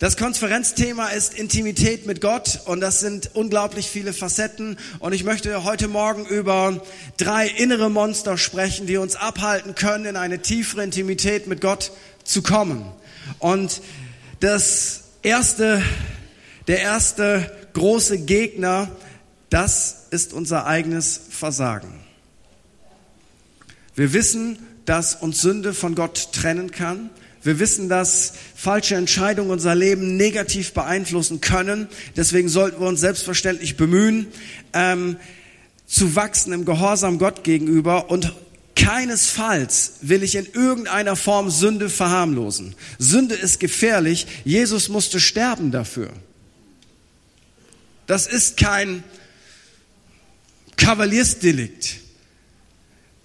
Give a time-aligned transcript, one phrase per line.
[0.00, 5.64] Das Konferenzthema ist Intimität mit Gott und das sind unglaublich viele Facetten und ich möchte
[5.64, 6.80] heute Morgen über
[7.16, 11.90] drei innere Monster sprechen, die uns abhalten können, in eine tiefere Intimität mit Gott
[12.22, 12.86] zu kommen.
[13.40, 13.82] Und
[14.38, 15.82] das erste,
[16.68, 18.92] der erste große Gegner,
[19.50, 21.92] das ist unser eigenes Versagen.
[23.96, 27.10] Wir wissen, dass uns Sünde von Gott trennen kann.
[27.48, 31.88] Wir wissen, dass falsche Entscheidungen unser Leben negativ beeinflussen können.
[32.14, 34.26] Deswegen sollten wir uns selbstverständlich bemühen,
[34.74, 35.16] ähm,
[35.86, 38.34] zu wachsen im Gehorsam Gott gegenüber und
[38.76, 42.74] Keinesfalls will ich in irgendeiner Form Sünde verharmlosen.
[42.98, 44.26] Sünde ist gefährlich.
[44.44, 46.10] Jesus musste sterben dafür.
[48.06, 49.02] Das ist kein
[50.76, 51.96] Kavaliersdelikt.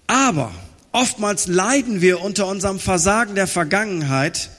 [0.08, 0.54] Aber
[0.96, 4.52] Oftmals leiden wir unter unserem Versagen der Vergangenheit,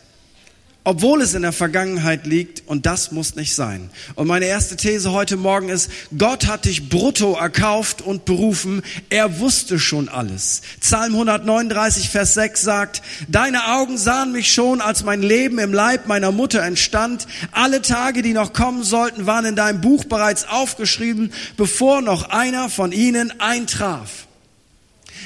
[0.83, 3.89] obwohl es in der Vergangenheit liegt und das muss nicht sein.
[4.17, 9.39] Und meine erste These heute Morgen ist, Gott hat dich brutto erkauft und berufen, er
[9.39, 10.63] wusste schon alles.
[10.81, 16.09] Psalm 139, Vers 6 sagt, Deine Augen sahen mich schon, als mein Leben im Leib
[16.09, 17.29] meiner Mutter entstand.
[17.53, 22.69] Alle Tage, die noch kommen sollten, waren in deinem Buch bereits aufgeschrieben, bevor noch einer
[22.69, 24.24] von ihnen eintraf.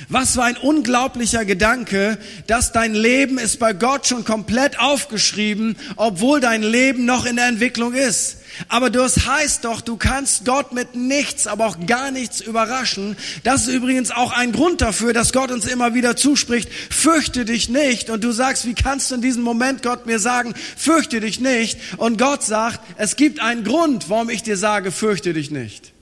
[0.08, 6.40] Was für ein unglaublicher Gedanke, dass dein Leben ist bei Gott schon komplett aufgeschrieben, obwohl
[6.40, 8.38] dein Leben noch in der Entwicklung ist.
[8.68, 13.16] Aber das heißt doch, du kannst Gott mit nichts, aber auch gar nichts überraschen.
[13.44, 17.68] Das ist übrigens auch ein Grund dafür, dass Gott uns immer wieder zuspricht, fürchte dich
[17.68, 18.10] nicht.
[18.10, 21.78] Und du sagst, wie kannst du in diesem Moment Gott mir sagen, fürchte dich nicht?
[21.98, 25.92] Und Gott sagt, es gibt einen Grund, warum ich dir sage, fürchte dich nicht.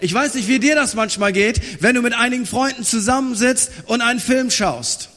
[0.00, 4.00] Ich weiß nicht, wie dir das manchmal geht, wenn du mit einigen Freunden zusammensitzt und
[4.00, 5.10] einen Film schaust.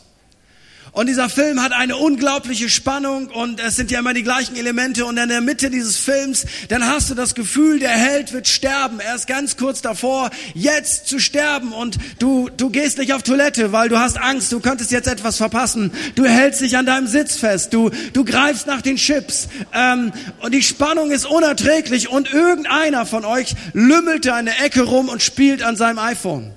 [0.93, 5.05] Und dieser Film hat eine unglaubliche Spannung und es sind ja immer die gleichen Elemente
[5.05, 8.99] und in der Mitte dieses Films, dann hast du das Gefühl, der Held wird sterben.
[8.99, 13.71] Er ist ganz kurz davor, jetzt zu sterben und du, du gehst nicht auf Toilette,
[13.71, 15.91] weil du hast Angst, du könntest jetzt etwas verpassen.
[16.13, 20.53] Du hältst dich an deinem Sitz fest, du, du greifst nach den Chips ähm, und
[20.53, 25.75] die Spannung ist unerträglich und irgendeiner von euch lümmelte eine Ecke rum und spielt an
[25.75, 26.52] seinem iPhone.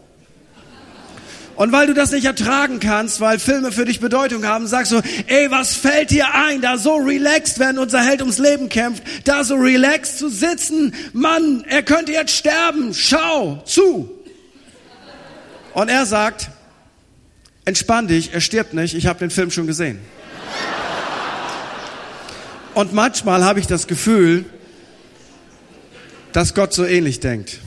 [1.56, 5.00] Und weil du das nicht ertragen kannst, weil Filme für dich Bedeutung haben, sagst du,
[5.26, 9.42] ey, was fällt dir ein, da so relaxed, während unser Held ums Leben kämpft, da
[9.42, 10.94] so relaxed zu sitzen?
[11.14, 12.92] Mann, er könnte jetzt sterben.
[12.92, 14.10] Schau zu.
[15.72, 16.50] Und er sagt,
[17.64, 19.98] entspann dich, er stirbt nicht, ich habe den Film schon gesehen.
[22.74, 24.44] Und manchmal habe ich das Gefühl,
[26.32, 27.60] dass Gott so ähnlich denkt.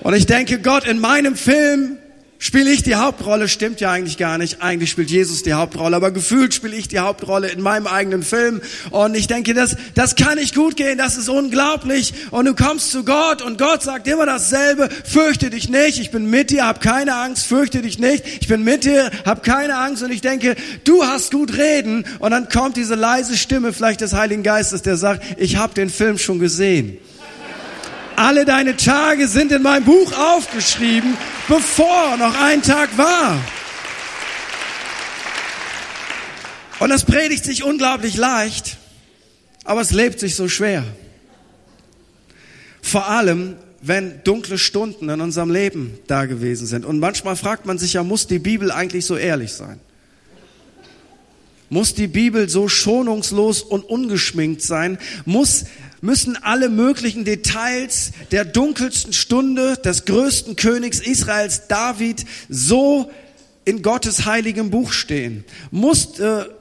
[0.00, 1.98] Und ich denke, Gott, in meinem Film
[2.38, 3.48] Spiele ich die Hauptrolle?
[3.48, 4.60] Stimmt ja eigentlich gar nicht.
[4.60, 8.60] Eigentlich spielt Jesus die Hauptrolle, aber gefühlt spiele ich die Hauptrolle in meinem eigenen Film.
[8.90, 12.12] Und ich denke, das, das kann nicht gut gehen, das ist unglaublich.
[12.30, 16.28] Und du kommst zu Gott und Gott sagt immer dasselbe, fürchte dich nicht, ich bin
[16.28, 20.02] mit dir, hab keine Angst, fürchte dich nicht, ich bin mit dir, hab keine Angst.
[20.02, 22.04] Und ich denke, du hast gut reden.
[22.18, 25.88] Und dann kommt diese leise Stimme vielleicht des Heiligen Geistes, der sagt, ich habe den
[25.88, 26.98] Film schon gesehen.
[28.16, 31.16] Alle deine Tage sind in meinem Buch aufgeschrieben,
[31.48, 33.38] bevor noch ein Tag war.
[36.78, 38.78] Und das predigt sich unglaublich leicht,
[39.64, 40.84] aber es lebt sich so schwer.
[42.82, 46.84] Vor allem, wenn dunkle Stunden in unserem Leben da gewesen sind.
[46.84, 49.80] Und manchmal fragt man sich ja, muss die Bibel eigentlich so ehrlich sein?
[51.68, 54.98] Muss die Bibel so schonungslos und ungeschminkt sein?
[55.24, 55.64] Muss
[56.00, 63.10] müssen alle möglichen Details der dunkelsten Stunde des größten Königs Israels, David, so
[63.64, 65.44] in Gottes heiligem Buch stehen?
[65.70, 66.54] Musste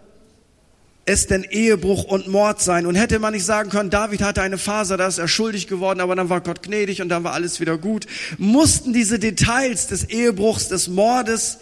[1.06, 2.86] es denn Ehebruch und Mord sein?
[2.88, 6.02] Und hätte man nicht sagen können, David hatte eine Phase, da ist er schuldig geworden,
[6.02, 8.08] aber dann war Gott gnädig und dann war alles wieder gut.
[8.38, 11.60] Mussten diese Details des Ehebruchs, des Mordes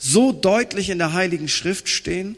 [0.00, 2.36] so deutlich in der Heiligen Schrift stehen?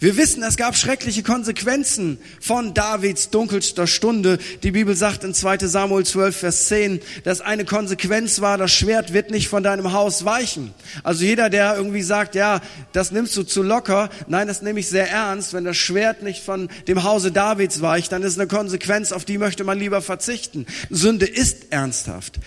[0.00, 4.38] Wir wissen, es gab schreckliche Konsequenzen von Davids dunkelster Stunde.
[4.62, 9.14] Die Bibel sagt in 2 Samuel 12, Vers 10, dass eine Konsequenz war, das Schwert
[9.14, 10.74] wird nicht von deinem Haus weichen.
[11.04, 12.60] Also jeder, der irgendwie sagt, ja,
[12.92, 15.54] das nimmst du zu locker, nein, das nehme ich sehr ernst.
[15.54, 19.38] Wenn das Schwert nicht von dem Hause Davids weicht, dann ist eine Konsequenz, auf die
[19.38, 20.66] möchte man lieber verzichten.
[20.90, 22.40] Sünde ist ernsthaft.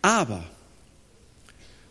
[0.00, 0.44] Aber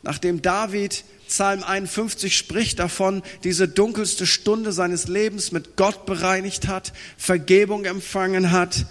[0.02, 1.04] nachdem David
[1.34, 8.52] Psalm 51 spricht davon, diese dunkelste Stunde seines Lebens mit Gott bereinigt hat, Vergebung empfangen
[8.52, 8.86] hat,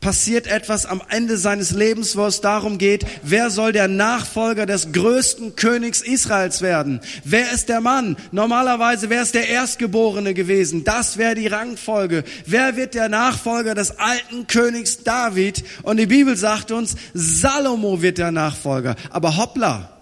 [0.00, 4.90] passiert etwas am Ende seines Lebens, wo es darum geht, wer soll der Nachfolger des
[4.90, 6.98] größten Königs Israels werden?
[7.22, 8.16] Wer ist der Mann?
[8.32, 10.82] Normalerweise wäre es der Erstgeborene gewesen.
[10.82, 12.24] Das wäre die Rangfolge.
[12.46, 15.62] Wer wird der Nachfolger des alten Königs David?
[15.84, 18.96] Und die Bibel sagt uns, Salomo wird der Nachfolger.
[19.10, 19.95] Aber hoppla.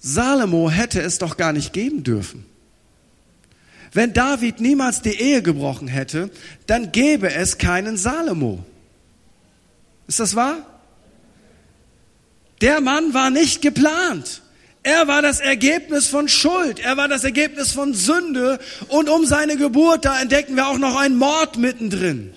[0.00, 2.46] Salomo hätte es doch gar nicht geben dürfen.
[3.92, 6.30] Wenn David niemals die Ehe gebrochen hätte,
[6.66, 8.64] dann gäbe es keinen Salomo.
[10.06, 10.66] Ist das wahr?
[12.60, 14.42] Der Mann war nicht geplant.
[14.82, 16.78] Er war das Ergebnis von Schuld.
[16.78, 18.58] Er war das Ergebnis von Sünde.
[18.88, 22.32] Und um seine Geburt, da entdecken wir auch noch einen Mord mittendrin.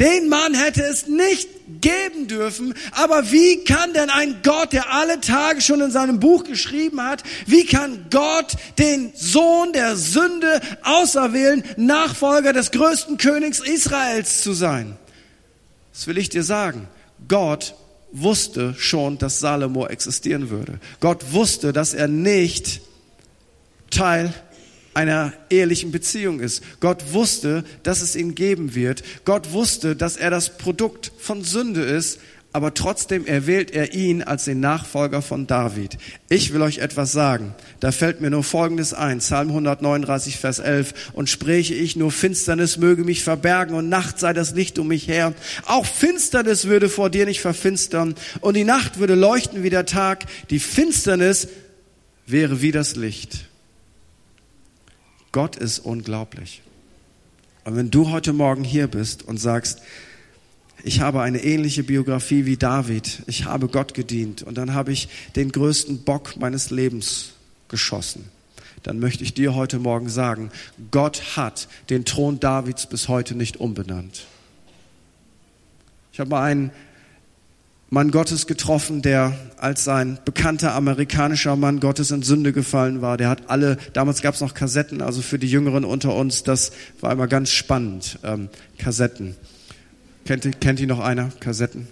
[0.00, 1.48] Den Mann hätte es nicht
[1.80, 2.74] geben dürfen.
[2.92, 7.22] Aber wie kann denn ein Gott, der alle Tage schon in seinem Buch geschrieben hat,
[7.46, 14.96] wie kann Gott den Sohn der Sünde auserwählen, Nachfolger des größten Königs Israels zu sein?
[15.92, 16.88] Das will ich dir sagen.
[17.28, 17.74] Gott
[18.10, 20.80] wusste schon, dass Salomo existieren würde.
[21.00, 22.80] Gott wusste, dass er nicht
[23.90, 24.32] Teil
[24.94, 26.62] einer ehelichen Beziehung ist.
[26.80, 29.02] Gott wusste, dass es ihn geben wird.
[29.24, 32.18] Gott wusste, dass er das Produkt von Sünde ist,
[32.52, 35.98] aber trotzdem erwählt er ihn als den Nachfolger von David.
[36.28, 37.54] Ich will euch etwas sagen.
[37.78, 39.18] Da fällt mir nur Folgendes ein.
[39.18, 41.12] Psalm 139, Vers 11.
[41.12, 45.06] Und spreche ich, nur Finsternis möge mich verbergen und Nacht sei das Licht um mich
[45.06, 45.32] her.
[45.66, 50.24] Auch Finsternis würde vor dir nicht verfinstern und die Nacht würde leuchten wie der Tag.
[50.50, 51.46] Die Finsternis
[52.26, 53.49] wäre wie das Licht.
[55.32, 56.62] Gott ist unglaublich.
[57.64, 59.80] Und wenn du heute Morgen hier bist und sagst,
[60.82, 65.08] ich habe eine ähnliche Biografie wie David, ich habe Gott gedient und dann habe ich
[65.36, 67.32] den größten Bock meines Lebens
[67.68, 68.30] geschossen,
[68.82, 70.50] dann möchte ich dir heute Morgen sagen,
[70.90, 74.26] Gott hat den Thron Davids bis heute nicht umbenannt.
[76.12, 76.70] Ich habe mal einen
[77.92, 83.16] Mann Gottes getroffen, der als ein bekannter amerikanischer Mann Gottes in Sünde gefallen war.
[83.16, 86.70] Der hat alle, damals gab es noch Kassetten, also für die Jüngeren unter uns, das
[87.00, 88.48] war immer ganz spannend, ähm,
[88.78, 89.34] Kassetten.
[90.24, 91.30] Kennt, kennt die noch einer?
[91.40, 91.88] Kassetten?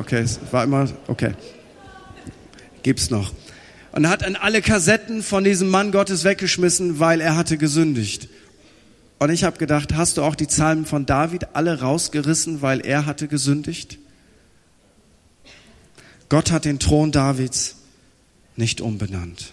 [0.00, 1.34] Okay, es war immer, okay.
[2.82, 3.32] Gibt's noch.
[3.92, 8.28] Und hat an alle Kassetten von diesem Mann Gottes weggeschmissen, weil er hatte gesündigt.
[9.20, 13.06] Und ich habe gedacht, hast du auch die Psalmen von David alle rausgerissen, weil er
[13.06, 13.98] hatte gesündigt?
[16.32, 17.74] Gott hat den Thron Davids
[18.56, 19.52] nicht umbenannt.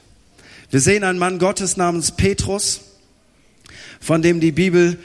[0.72, 2.80] Wir sehen einen Mann Gottes namens Petrus,
[4.00, 4.98] von dem die Bibel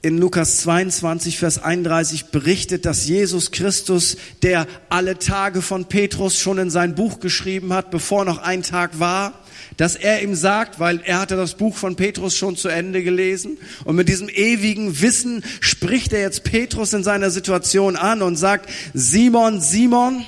[0.00, 6.56] in Lukas 22, Vers 31 berichtet, dass Jesus Christus, der alle Tage von Petrus schon
[6.56, 9.38] in sein Buch geschrieben hat, bevor noch ein Tag war,
[9.76, 13.58] dass er ihm sagt, weil er hatte das Buch von Petrus schon zu Ende gelesen
[13.84, 18.70] und mit diesem ewigen Wissen spricht er jetzt Petrus in seiner Situation an und sagt,
[18.94, 20.24] Simon, Simon,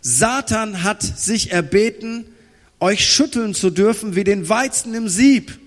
[0.00, 2.24] Satan hat sich erbeten,
[2.80, 5.58] euch schütteln zu dürfen wie den Weizen im Sieb.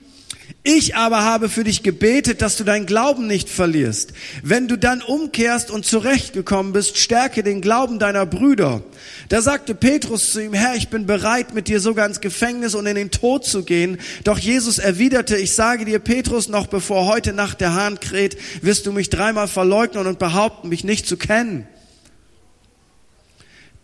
[0.63, 4.13] Ich aber habe für dich gebetet, dass du deinen Glauben nicht verlierst.
[4.43, 8.83] Wenn du dann umkehrst und zurechtgekommen bist, stärke den Glauben deiner Brüder.
[9.29, 12.85] Da sagte Petrus zu ihm, Herr, ich bin bereit, mit dir sogar ins Gefängnis und
[12.87, 13.99] in den Tod zu gehen.
[14.23, 18.85] Doch Jesus erwiderte, ich sage dir, Petrus, noch bevor heute Nacht der Hahn kräht, wirst
[18.85, 21.67] du mich dreimal verleugnen und behaupten, mich nicht zu kennen.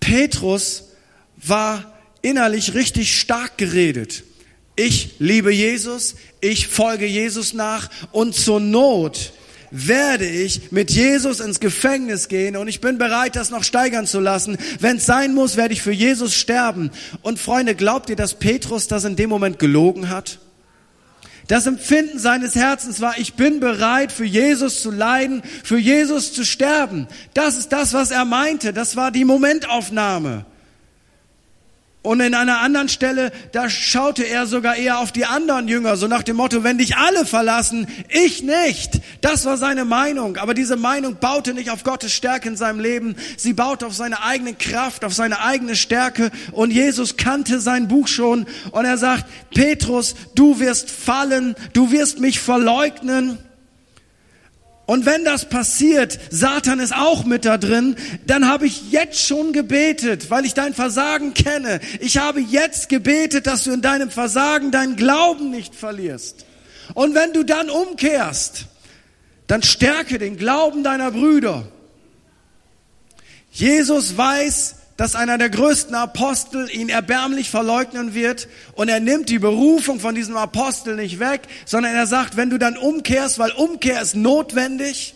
[0.05, 0.83] Petrus
[1.35, 1.91] war
[2.21, 4.23] innerlich richtig stark geredet.
[4.75, 9.33] Ich liebe Jesus, ich folge Jesus nach und zur Not
[9.71, 14.19] werde ich mit Jesus ins Gefängnis gehen und ich bin bereit, das noch steigern zu
[14.19, 14.59] lassen.
[14.79, 16.91] Wenn es sein muss, werde ich für Jesus sterben.
[17.23, 20.37] Und Freunde, glaubt ihr, dass Petrus das in dem Moment gelogen hat?
[21.47, 26.43] Das Empfinden seines Herzens war, ich bin bereit, für Jesus zu leiden, für Jesus zu
[26.43, 27.07] sterben.
[27.33, 28.73] Das ist das, was er meinte.
[28.73, 30.45] Das war die Momentaufnahme.
[32.05, 36.07] Und in einer anderen Stelle, da schaute er sogar eher auf die anderen Jünger, so
[36.07, 39.01] nach dem Motto, wenn dich alle verlassen, ich nicht.
[39.21, 40.37] Das war seine Meinung.
[40.37, 43.15] Aber diese Meinung baute nicht auf Gottes Stärke in seinem Leben.
[43.37, 46.29] Sie baute auf seine eigene Kraft, auf seine eigene Stärke.
[46.51, 48.45] Und Jesus kannte sein Buch schon.
[48.69, 53.39] Und er sagt, Petrus, du wirst fallen, du wirst mich verleugnen.
[54.85, 57.95] Und wenn das passiert, Satan ist auch mit da drin,
[58.27, 61.79] dann habe ich jetzt schon gebetet, weil ich dein Versagen kenne.
[61.99, 66.45] Ich habe jetzt gebetet, dass du in deinem Versagen deinen Glauben nicht verlierst.
[66.93, 68.65] Und wenn du dann umkehrst,
[69.47, 71.67] dann stärke den Glauben deiner Brüder.
[73.51, 79.39] Jesus weiß, dass einer der größten Apostel ihn erbärmlich verleugnen wird und er nimmt die
[79.39, 84.01] Berufung von diesem Apostel nicht weg, sondern er sagt, wenn du dann umkehrst, weil Umkehr
[84.01, 85.15] ist notwendig,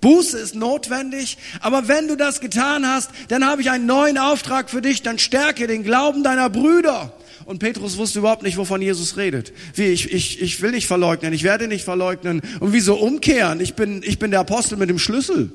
[0.00, 4.68] Buße ist notwendig, aber wenn du das getan hast, dann habe ich einen neuen Auftrag
[4.68, 7.12] für dich, dann stärke den Glauben deiner Brüder.
[7.46, 9.52] Und Petrus wusste überhaupt nicht, wovon Jesus redet.
[9.74, 12.42] Wie, ich, ich, ich will nicht verleugnen, ich werde nicht verleugnen.
[12.60, 13.60] Und wieso umkehren?
[13.60, 15.52] Ich bin, ich bin der Apostel mit dem Schlüssel.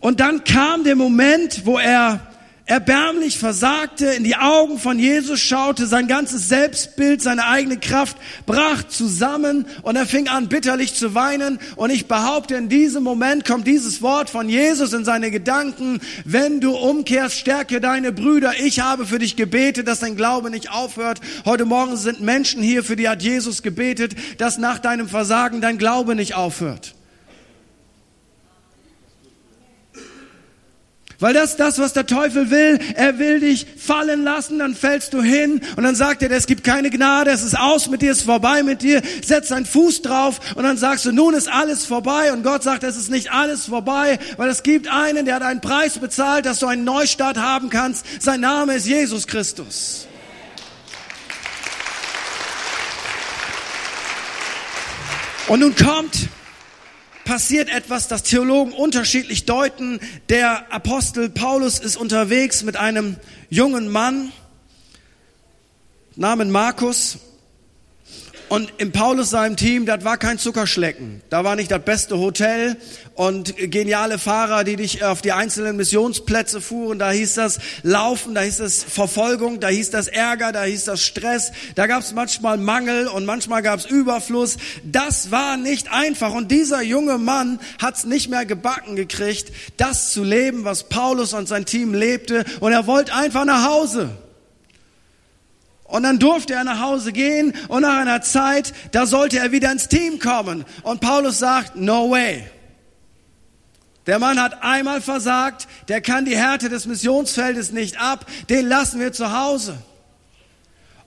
[0.00, 2.20] Und dann kam der Moment, wo er
[2.70, 8.16] erbärmlich versagte, in die Augen von Jesus schaute, sein ganzes Selbstbild, seine eigene Kraft
[8.46, 11.58] brach zusammen und er fing an bitterlich zu weinen.
[11.74, 16.60] Und ich behaupte, in diesem Moment kommt dieses Wort von Jesus in seine Gedanken, wenn
[16.60, 18.52] du umkehrst, stärke deine Brüder.
[18.60, 21.20] Ich habe für dich gebetet, dass dein Glaube nicht aufhört.
[21.44, 25.76] Heute Morgen sind Menschen hier, für die hat Jesus gebetet, dass nach deinem Versagen dein
[25.76, 26.94] Glaube nicht aufhört.
[31.20, 32.78] Weil das ist das, was der Teufel will.
[32.94, 36.64] Er will dich fallen lassen, dann fällst du hin und dann sagt er, es gibt
[36.64, 39.02] keine Gnade, es ist aus mit dir, es ist vorbei mit dir.
[39.22, 42.84] Setz deinen Fuß drauf und dann sagst du, nun ist alles vorbei und Gott sagt,
[42.84, 46.58] es ist nicht alles vorbei, weil es gibt einen, der hat einen Preis bezahlt, dass
[46.58, 48.06] du einen Neustart haben kannst.
[48.20, 50.06] Sein Name ist Jesus Christus.
[55.48, 56.28] Und nun kommt
[57.30, 60.00] passiert etwas, das Theologen unterschiedlich deuten.
[60.28, 63.18] Der Apostel Paulus ist unterwegs mit einem
[63.48, 64.32] jungen Mann,
[66.16, 67.18] Namen Markus,
[68.50, 71.22] und im Paulus seinem Team, das war kein Zuckerschlecken.
[71.30, 72.76] Da war nicht das beste Hotel
[73.14, 76.98] und geniale Fahrer, die dich auf die einzelnen Missionsplätze fuhren.
[76.98, 81.00] Da hieß das Laufen, da hieß das Verfolgung, da hieß das Ärger, da hieß das
[81.00, 81.52] Stress.
[81.76, 84.56] Da gab es manchmal Mangel und manchmal gab es Überfluss.
[84.82, 86.34] Das war nicht einfach.
[86.34, 91.34] Und dieser junge Mann hat es nicht mehr gebacken gekriegt, das zu leben, was Paulus
[91.34, 92.44] und sein Team lebte.
[92.58, 94.10] Und er wollte einfach nach Hause.
[95.90, 99.72] Und dann durfte er nach Hause gehen und nach einer Zeit, da sollte er wieder
[99.72, 100.64] ins Team kommen.
[100.82, 102.44] Und Paulus sagt, no way.
[104.06, 109.00] Der Mann hat einmal versagt, der kann die Härte des Missionsfeldes nicht ab, den lassen
[109.00, 109.76] wir zu Hause.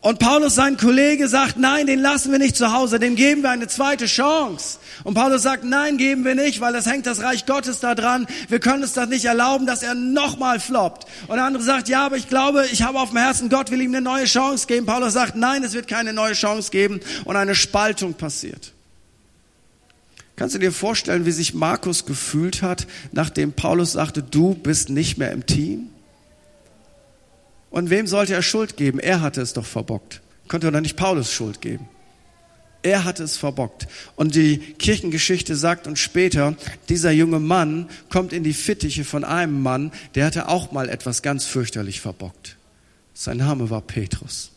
[0.03, 3.51] Und Paulus, sein Kollege, sagt, nein, den lassen wir nicht zu Hause, dem geben wir
[3.51, 4.79] eine zweite Chance.
[5.05, 8.27] Und Paulus sagt, nein, geben wir nicht, weil es hängt das Reich Gottes da dran.
[8.50, 11.07] Wir können es das nicht erlauben, dass er nochmal floppt.
[11.29, 13.79] Und der andere sagt, ja, aber ich glaube, ich habe auf dem Herzen, Gott will
[13.79, 14.86] ihm eine neue Chance geben.
[14.86, 17.00] Paulus sagt, nein, es wird keine neue Chance geben.
[17.24, 18.74] Und eine Spaltung passiert.
[20.36, 25.17] Kannst du dir vorstellen, wie sich Markus gefühlt hat, nachdem Paulus sagte, du bist nicht
[25.17, 25.93] mehr im Team?
[27.74, 29.00] Und wem sollte er Schuld geben?
[29.00, 30.22] Er hatte es doch verbockt.
[30.48, 31.89] Konnte doch nicht Paulus Schuld geben.
[32.84, 33.88] Er hatte es verbockt.
[34.15, 36.56] Und die Kirchengeschichte sagt uns später,
[36.88, 41.24] dieser junge Mann kommt in die Fittiche von einem Mann, der hatte auch mal etwas
[41.24, 42.58] ganz fürchterlich verbockt.
[43.15, 44.52] Sein Name war Petrus.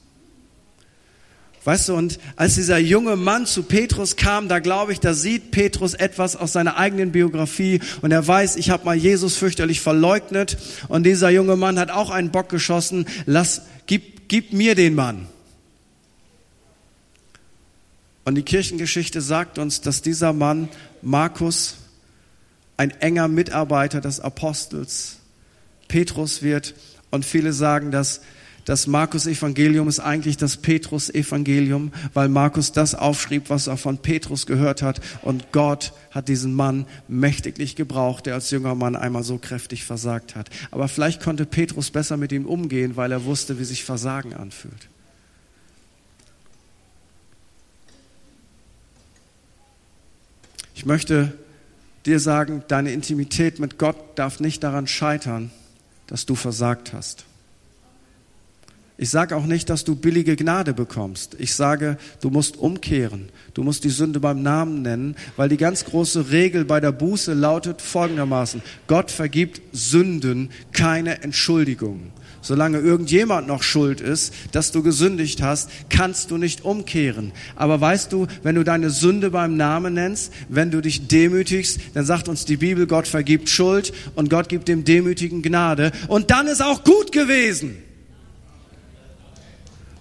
[1.66, 5.50] Weißt du, und als dieser junge Mann zu Petrus kam, da glaube ich, da sieht
[5.50, 7.80] Petrus etwas aus seiner eigenen Biografie.
[8.02, 10.58] Und er weiß, ich habe mal Jesus fürchterlich verleugnet.
[10.86, 15.26] Und dieser junge Mann hat auch einen Bock geschossen, lass, gib, gib mir den Mann.
[18.24, 20.68] Und die Kirchengeschichte sagt uns, dass dieser Mann,
[21.02, 21.78] Markus,
[22.76, 25.16] ein enger Mitarbeiter des Apostels
[25.88, 26.76] Petrus wird.
[27.10, 28.20] Und viele sagen, dass
[28.66, 34.82] das Markus-Evangelium ist eigentlich das Petrus-Evangelium, weil Markus das aufschrieb, was er von Petrus gehört
[34.82, 35.00] hat.
[35.22, 40.34] Und Gott hat diesen Mann mächtiglich gebraucht, der als junger Mann einmal so kräftig versagt
[40.34, 40.50] hat.
[40.72, 44.88] Aber vielleicht konnte Petrus besser mit ihm umgehen, weil er wusste, wie sich Versagen anfühlt.
[50.74, 51.38] Ich möchte
[52.04, 55.52] dir sagen, deine Intimität mit Gott darf nicht daran scheitern,
[56.08, 57.26] dass du versagt hast.
[58.98, 61.36] Ich sage auch nicht, dass du billige Gnade bekommst.
[61.38, 63.28] Ich sage, du musst umkehren.
[63.52, 67.34] Du musst die Sünde beim Namen nennen, weil die ganz große Regel bei der Buße
[67.34, 68.62] lautet folgendermaßen.
[68.86, 72.10] Gott vergibt Sünden, keine Entschuldigung.
[72.40, 77.32] Solange irgendjemand noch schuld ist, dass du gesündigt hast, kannst du nicht umkehren.
[77.54, 82.06] Aber weißt du, wenn du deine Sünde beim Namen nennst, wenn du dich demütigst, dann
[82.06, 85.92] sagt uns die Bibel, Gott vergibt Schuld und Gott gibt dem Demütigen Gnade.
[86.08, 87.76] Und dann ist auch gut gewesen.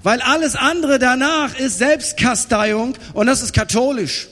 [0.06, 4.28] Weil alles andere danach ist Selbstkasteiung und das ist katholisch.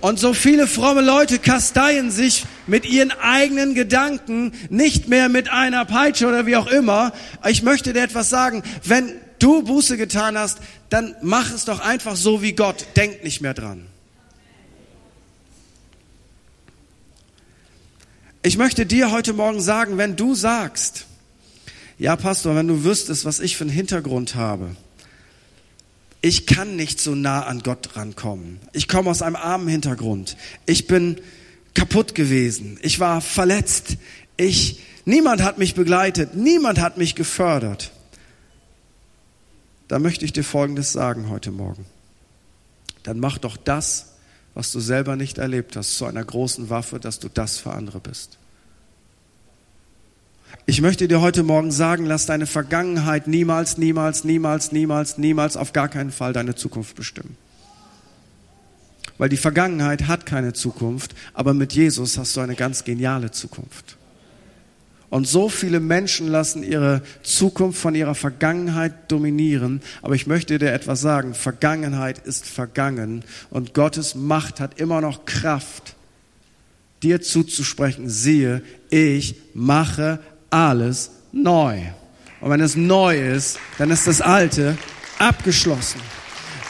[0.00, 5.84] Und so viele fromme Leute kasteien sich mit ihren eigenen Gedanken, nicht mehr mit einer
[5.84, 7.12] Peitsche oder wie auch immer.
[7.46, 8.62] Ich möchte dir etwas sagen.
[8.82, 10.56] Wenn du Buße getan hast,
[10.88, 12.86] dann mach es doch einfach so wie Gott.
[12.96, 13.86] Denk nicht mehr dran.
[18.42, 21.04] Ich möchte dir heute Morgen sagen, wenn du sagst,
[21.98, 24.76] ja Pastor, wenn du wüsstest, was ich für einen Hintergrund habe,
[26.20, 28.58] ich kann nicht so nah an Gott rankommen.
[28.72, 30.36] Ich komme aus einem armen Hintergrund.
[30.64, 31.20] Ich bin
[31.74, 32.78] kaputt gewesen.
[32.82, 33.96] Ich war verletzt.
[34.36, 36.34] Ich, niemand hat mich begleitet.
[36.34, 37.92] Niemand hat mich gefördert.
[39.88, 41.86] Da möchte ich dir Folgendes sagen heute Morgen.
[43.04, 44.14] Dann mach doch das,
[44.54, 48.00] was du selber nicht erlebt hast, zu einer großen Waffe, dass du das für andere
[48.00, 48.38] bist.
[50.68, 55.72] Ich möchte dir heute Morgen sagen, lass deine Vergangenheit niemals, niemals, niemals, niemals, niemals auf
[55.72, 57.36] gar keinen Fall deine Zukunft bestimmen.
[59.16, 63.96] Weil die Vergangenheit hat keine Zukunft, aber mit Jesus hast du eine ganz geniale Zukunft.
[65.08, 69.80] Und so viele Menschen lassen ihre Zukunft von ihrer Vergangenheit dominieren.
[70.02, 71.34] Aber ich möchte dir etwas sagen.
[71.34, 73.22] Vergangenheit ist vergangen.
[73.50, 75.94] Und Gottes Macht hat immer noch Kraft,
[77.04, 78.08] dir zuzusprechen.
[78.08, 80.18] Siehe, ich mache
[80.50, 81.80] alles neu.
[82.40, 84.76] Und wenn es neu ist, dann ist das Alte
[85.18, 86.00] abgeschlossen.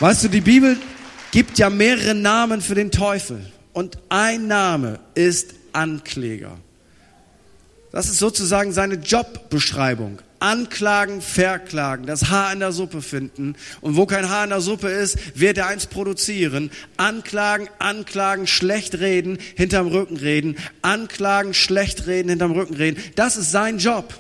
[0.01, 0.77] Weißt du, die Bibel
[1.31, 3.45] gibt ja mehrere Namen für den Teufel.
[3.73, 6.57] Und ein Name ist Ankläger.
[7.97, 10.19] Das ist sozusagen seine Jobbeschreibung.
[10.39, 13.57] Anklagen, verklagen, das Haar in der Suppe finden.
[13.81, 16.71] Und wo kein Haar in der Suppe ist, wird er eins produzieren.
[16.99, 20.59] Anklagen, anklagen, schlecht reden, hinterm Rücken reden.
[20.83, 23.03] Anklagen, schlecht reden, hinterm Rücken reden.
[23.15, 24.13] Das ist sein Job.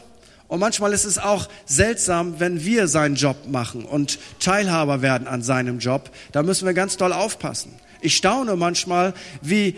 [0.49, 5.42] Und manchmal ist es auch seltsam, wenn wir seinen Job machen und Teilhaber werden an
[5.42, 6.11] seinem Job.
[6.33, 7.75] Da müssen wir ganz doll aufpassen.
[8.00, 9.76] Ich staune manchmal, wie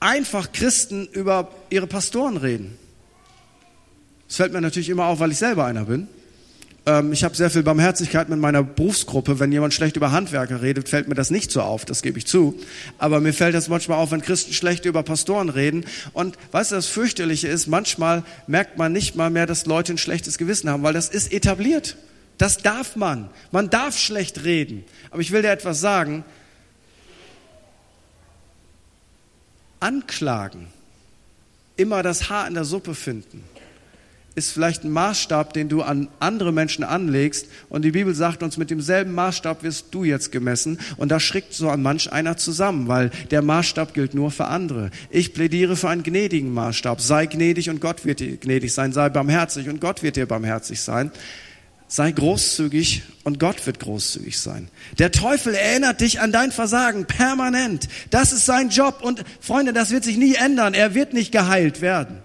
[0.00, 2.76] einfach Christen über ihre Pastoren reden.
[4.32, 6.08] Das fällt mir natürlich immer auf, weil ich selber einer bin.
[6.86, 9.38] Ähm, ich habe sehr viel Barmherzigkeit mit meiner Berufsgruppe.
[9.38, 12.26] Wenn jemand schlecht über Handwerker redet, fällt mir das nicht so auf, das gebe ich
[12.26, 12.58] zu.
[12.96, 15.84] Aber mir fällt das manchmal auf, wenn Christen schlecht über Pastoren reden.
[16.14, 19.98] Und weißt du, das fürchterliche ist, manchmal merkt man nicht mal mehr, dass Leute ein
[19.98, 21.98] schlechtes Gewissen haben, weil das ist etabliert.
[22.38, 23.28] Das darf man.
[23.50, 24.82] Man darf schlecht reden.
[25.10, 26.24] Aber ich will dir etwas sagen.
[29.78, 30.68] Anklagen,
[31.76, 33.51] immer das Haar in der Suppe finden
[34.34, 37.46] ist vielleicht ein Maßstab, den du an andere Menschen anlegst.
[37.68, 40.78] Und die Bibel sagt uns, mit demselben Maßstab wirst du jetzt gemessen.
[40.96, 44.90] Und da schrickt so an manch einer zusammen, weil der Maßstab gilt nur für andere.
[45.10, 47.00] Ich plädiere für einen gnädigen Maßstab.
[47.00, 48.92] Sei gnädig und Gott wird dir gnädig sein.
[48.92, 51.10] Sei barmherzig und Gott wird dir barmherzig sein.
[51.88, 54.68] Sei großzügig und Gott wird großzügig sein.
[54.98, 57.86] Der Teufel erinnert dich an dein Versagen permanent.
[58.08, 59.00] Das ist sein Job.
[59.02, 60.72] Und Freunde, das wird sich nie ändern.
[60.72, 62.21] Er wird nicht geheilt werden.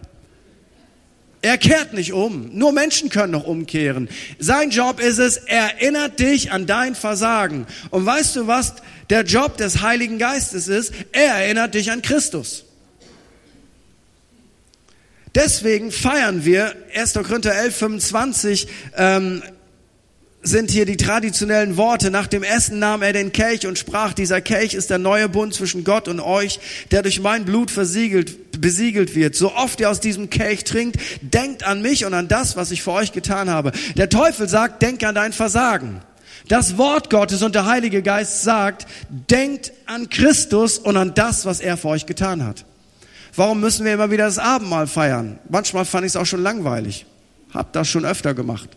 [1.47, 2.49] Er kehrt nicht um.
[2.51, 4.09] Nur Menschen können noch umkehren.
[4.37, 7.65] Sein Job ist es, er erinnert dich an dein Versagen.
[7.89, 8.73] Und weißt du, was
[9.09, 10.93] der Job des Heiligen Geistes ist?
[11.13, 12.65] Er erinnert dich an Christus.
[15.35, 17.13] Deswegen feiern wir 1.
[17.13, 19.41] Korinther 11, 25, ähm,
[20.47, 22.09] sind hier die traditionellen Worte.
[22.09, 25.53] Nach dem Essen nahm er den Kelch und sprach, dieser Kelch ist der neue Bund
[25.53, 26.59] zwischen Gott und euch,
[26.91, 29.35] der durch mein Blut versiegelt, besiegelt wird.
[29.35, 32.81] So oft ihr aus diesem Kelch trinkt, denkt an mich und an das, was ich
[32.81, 33.71] für euch getan habe.
[33.95, 36.01] Der Teufel sagt, denk an dein Versagen.
[36.47, 41.59] Das Wort Gottes und der Heilige Geist sagt, denkt an Christus und an das, was
[41.59, 42.65] er für euch getan hat.
[43.35, 45.39] Warum müssen wir immer wieder das Abendmahl feiern?
[45.49, 47.05] Manchmal fand ich es auch schon langweilig.
[47.53, 48.76] Hab das schon öfter gemacht.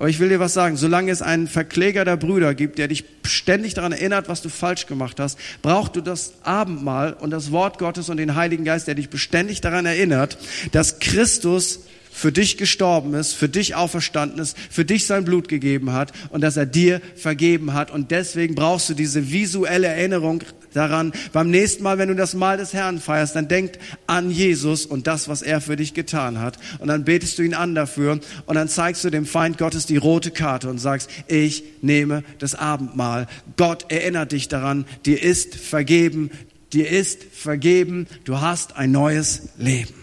[0.00, 3.04] Aber ich will dir was sagen, solange es einen Verkläger der Brüder gibt, der dich
[3.22, 7.76] ständig daran erinnert, was du falsch gemacht hast, brauchst du das Abendmahl und das Wort
[7.76, 10.38] Gottes und den Heiligen Geist, der dich beständig daran erinnert,
[10.72, 15.92] dass Christus für dich gestorben ist, für dich auferstanden ist, für dich sein Blut gegeben
[15.92, 17.90] hat und dass er dir vergeben hat.
[17.90, 20.42] Und deswegen brauchst du diese visuelle Erinnerung
[20.72, 23.72] daran, beim nächsten Mal, wenn du das Mahl des Herrn feierst, dann denk
[24.06, 26.58] an Jesus und das, was er für dich getan hat.
[26.78, 29.96] Und dann betest du ihn an dafür und dann zeigst du dem Feind Gottes die
[29.96, 33.26] rote Karte und sagst, ich nehme das Abendmahl.
[33.56, 36.30] Gott erinnert dich daran, dir ist vergeben,
[36.72, 39.99] dir ist vergeben, du hast ein neues Leben.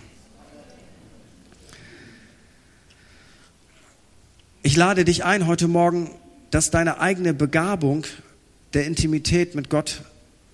[4.67, 6.09] Ich lade dich ein heute Morgen,
[6.51, 8.03] dass deine eigene Begabung
[8.73, 10.01] der Intimität mit Gott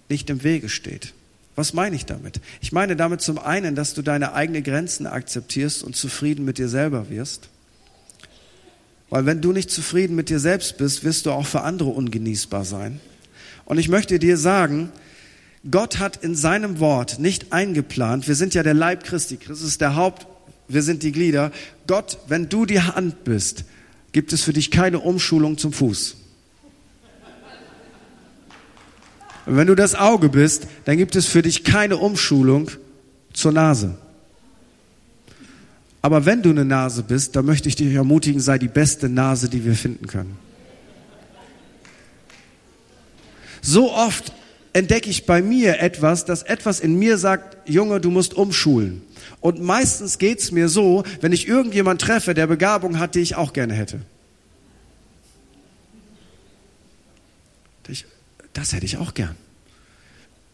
[0.07, 1.13] nicht im Wege steht.
[1.55, 2.39] Was meine ich damit?
[2.61, 6.69] Ich meine damit zum einen, dass du deine eigenen Grenzen akzeptierst und zufrieden mit dir
[6.69, 7.49] selber wirst.
[9.09, 12.65] Weil wenn du nicht zufrieden mit dir selbst bist, wirst du auch für andere ungenießbar
[12.65, 12.99] sein.
[13.65, 14.91] Und ich möchte dir sagen,
[15.71, 19.81] Gott hat in seinem Wort nicht eingeplant, wir sind ja der Leib Christi, Christus ist
[19.81, 20.27] der Haupt,
[20.67, 21.51] wir sind die Glieder.
[21.87, 23.65] Gott, wenn du die Hand bist,
[24.13, 26.15] gibt es für dich keine Umschulung zum Fuß.
[29.45, 32.71] Und wenn du das Auge bist, dann gibt es für dich keine Umschulung
[33.33, 33.97] zur Nase.
[36.01, 39.49] Aber wenn du eine Nase bist, dann möchte ich dich ermutigen, sei die beste Nase,
[39.49, 40.37] die wir finden können.
[43.61, 44.33] So oft
[44.73, 49.01] entdecke ich bei mir etwas, dass etwas in mir sagt, Junge, du musst umschulen.
[49.39, 53.53] Und meistens geht's mir so, wenn ich irgendjemand treffe, der Begabung hat, die ich auch
[53.53, 54.01] gerne hätte.
[58.53, 59.35] Das hätte ich auch gern.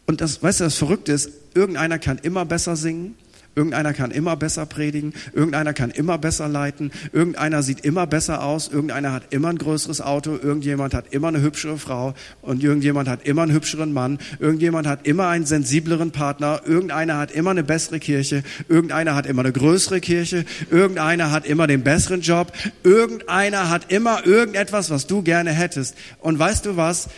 [0.06, 3.14] Und das, weißt du, das Verrückte ist, irgendeiner kann immer besser singen,
[3.56, 8.68] Irgendeiner kann immer besser predigen, irgendeiner kann immer besser leiten, irgendeiner sieht immer besser aus,
[8.68, 13.26] irgendeiner hat immer ein größeres Auto, irgendjemand hat immer eine hübschere Frau und irgendjemand hat
[13.26, 17.98] immer einen hübscheren Mann, irgendjemand hat immer einen sensibleren Partner, irgendeiner hat immer eine bessere
[17.98, 22.52] Kirche, irgendeiner hat immer eine größere Kirche, irgendeiner hat immer den besseren Job,
[22.84, 25.96] irgendeiner hat immer irgendetwas, was du gerne hättest.
[26.20, 27.08] Und weißt du was?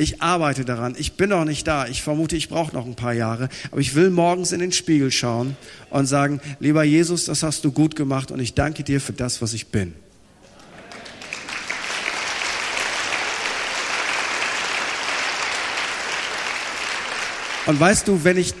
[0.00, 0.94] Ich arbeite daran.
[0.96, 1.88] Ich bin noch nicht da.
[1.88, 3.48] Ich vermute, ich brauche noch ein paar Jahre.
[3.72, 5.56] Aber ich will morgens in den Spiegel schauen
[5.90, 9.42] und sagen, lieber Jesus, das hast du gut gemacht und ich danke dir für das,
[9.42, 9.92] was ich bin.
[17.66, 18.54] Und weißt du, wenn ich,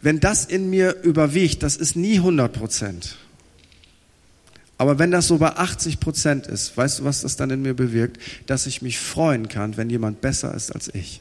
[0.00, 3.16] wenn das in mir überwiegt, das ist nie 100 Prozent.
[4.82, 7.72] Aber wenn das so bei 80 Prozent ist, weißt du, was das dann in mir
[7.72, 8.18] bewirkt?
[8.48, 11.20] Dass ich mich freuen kann, wenn jemand besser ist als ich.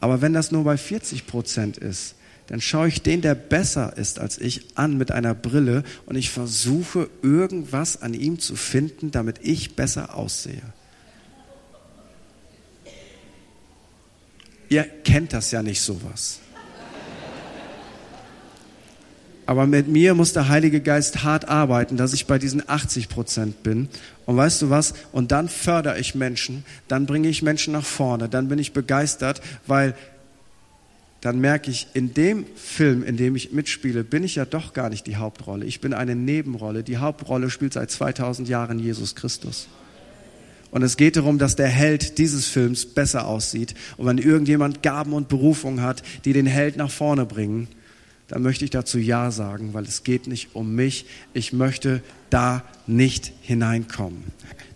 [0.00, 2.14] Aber wenn das nur bei 40 Prozent ist,
[2.48, 6.28] dann schaue ich den, der besser ist als ich, an mit einer Brille und ich
[6.28, 10.74] versuche irgendwas an ihm zu finden, damit ich besser aussehe.
[14.68, 16.40] Ihr kennt das ja nicht sowas.
[19.48, 23.62] Aber mit mir muss der Heilige Geist hart arbeiten, dass ich bei diesen 80 Prozent
[23.62, 23.88] bin.
[24.26, 24.92] Und weißt du was?
[25.10, 29.40] Und dann fördere ich Menschen, dann bringe ich Menschen nach vorne, dann bin ich begeistert,
[29.66, 29.94] weil
[31.22, 34.90] dann merke ich, in dem Film, in dem ich mitspiele, bin ich ja doch gar
[34.90, 35.64] nicht die Hauptrolle.
[35.64, 36.82] Ich bin eine Nebenrolle.
[36.82, 39.66] Die Hauptrolle spielt seit 2000 Jahren Jesus Christus.
[40.70, 43.74] Und es geht darum, dass der Held dieses Films besser aussieht.
[43.96, 47.68] Und wenn irgendjemand Gaben und Berufung hat, die den Held nach vorne bringen,
[48.28, 51.06] dann möchte ich dazu Ja sagen, weil es geht nicht um mich.
[51.32, 54.22] Ich möchte da nicht hineinkommen.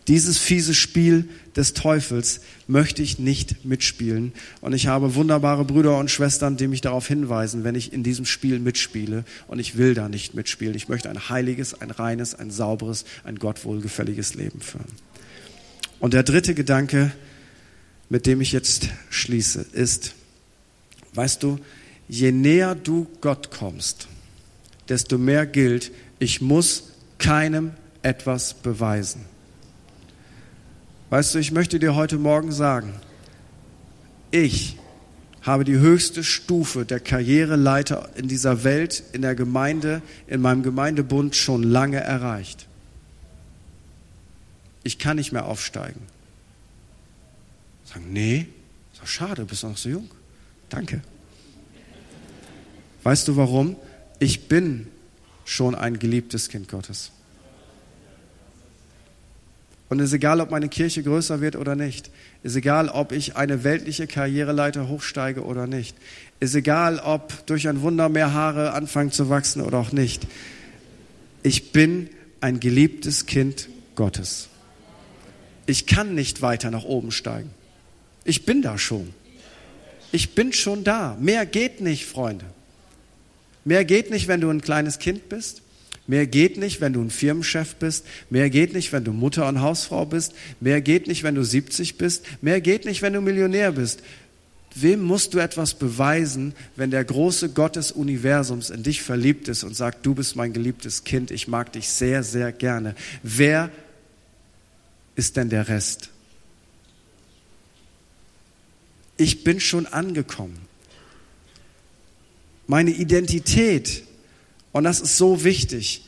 [0.08, 4.32] Dieses fiese Spiel des Teufels möchte ich nicht mitspielen.
[4.60, 8.24] Und ich habe wunderbare Brüder und Schwestern, die mich darauf hinweisen, wenn ich in diesem
[8.24, 9.24] Spiel mitspiele.
[9.46, 10.74] Und ich will da nicht mitspielen.
[10.74, 14.90] Ich möchte ein heiliges, ein reines, ein sauberes, ein Gott wohlgefälliges Leben führen.
[16.00, 17.12] Und der dritte Gedanke,
[18.08, 20.14] mit dem ich jetzt schließe, ist,
[21.14, 21.60] weißt du,
[22.12, 24.06] je näher du Gott kommst,
[24.90, 27.72] desto mehr gilt, ich muss keinem
[28.02, 29.24] etwas beweisen.
[31.08, 32.92] Weißt du, ich möchte dir heute Morgen sagen,
[34.30, 34.76] ich
[35.40, 41.34] habe die höchste Stufe der Karriereleiter in dieser Welt, in der Gemeinde, in meinem Gemeindebund
[41.34, 42.66] schon lange erreicht.
[44.82, 46.00] Ich kann nicht mehr aufsteigen.
[47.86, 48.48] Sagen, nee,
[48.92, 50.10] ist doch schade, bist noch so jung.
[50.68, 51.00] Danke.
[53.02, 53.76] Weißt du warum?
[54.18, 54.86] Ich bin
[55.44, 57.10] schon ein geliebtes Kind Gottes.
[59.88, 62.10] Und es ist egal, ob meine Kirche größer wird oder nicht.
[62.42, 65.96] Es ist egal, ob ich eine weltliche Karriereleiter hochsteige oder nicht.
[66.40, 70.26] Es ist egal, ob durch ein Wunder mehr Haare anfangen zu wachsen oder auch nicht.
[71.42, 72.08] Ich bin
[72.40, 74.48] ein geliebtes Kind Gottes.
[75.66, 77.50] Ich kann nicht weiter nach oben steigen.
[78.24, 79.12] Ich bin da schon.
[80.10, 81.16] Ich bin schon da.
[81.20, 82.46] Mehr geht nicht, Freunde.
[83.64, 85.62] Mehr geht nicht, wenn du ein kleines Kind bist.
[86.06, 88.04] Mehr geht nicht, wenn du ein Firmenchef bist.
[88.28, 90.34] Mehr geht nicht, wenn du Mutter und Hausfrau bist.
[90.60, 92.24] Mehr geht nicht, wenn du 70 bist.
[92.42, 94.02] Mehr geht nicht, wenn du Millionär bist.
[94.74, 99.64] Wem musst du etwas beweisen, wenn der große Gott des Universums in dich verliebt ist
[99.64, 102.94] und sagt, du bist mein geliebtes Kind, ich mag dich sehr, sehr gerne?
[103.22, 103.70] Wer
[105.14, 106.08] ist denn der Rest?
[109.18, 110.71] Ich bin schon angekommen
[112.72, 114.02] meine Identität.
[114.72, 116.06] Und das ist so wichtig.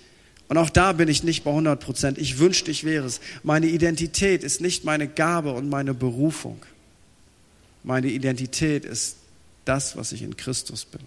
[0.48, 2.16] Und auch da bin ich nicht bei 100 Prozent.
[2.16, 3.20] Ich wünschte, ich wäre es.
[3.42, 6.64] Meine Identität ist nicht meine Gabe und meine Berufung.
[7.82, 9.16] Meine Identität ist
[9.66, 11.02] das, was ich in Christus bin.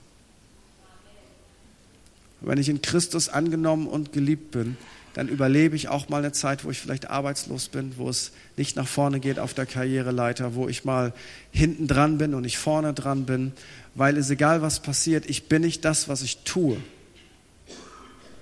[2.42, 4.78] Wenn ich in Christus angenommen und geliebt bin,
[5.16, 8.76] dann überlebe ich auch mal eine Zeit, wo ich vielleicht arbeitslos bin, wo es nicht
[8.76, 11.14] nach vorne geht auf der Karriereleiter, wo ich mal
[11.50, 13.54] hinten dran bin und nicht vorne dran bin,
[13.98, 16.78] weil es egal was passiert, ich bin nicht das, was ich tue.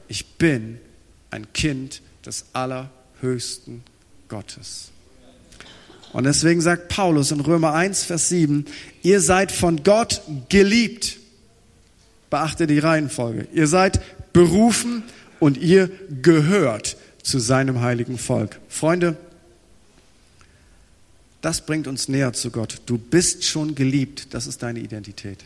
[0.10, 0.80] Ich bin
[1.32, 3.82] ein Kind des allerhöchsten
[4.28, 4.92] Gottes.
[6.12, 8.66] Und deswegen sagt Paulus in Römer 1, Vers 7,
[9.02, 11.18] ihr seid von Gott geliebt.
[12.30, 13.48] Beachte die Reihenfolge.
[13.54, 14.02] Ihr seid
[14.34, 15.04] berufen
[15.40, 15.90] und ihr
[16.22, 18.60] gehört zu seinem heiligen Volk.
[18.68, 19.16] Freunde,
[21.46, 22.82] das bringt uns näher zu Gott.
[22.88, 24.34] Du bist schon geliebt.
[24.34, 25.46] Das ist deine Identität.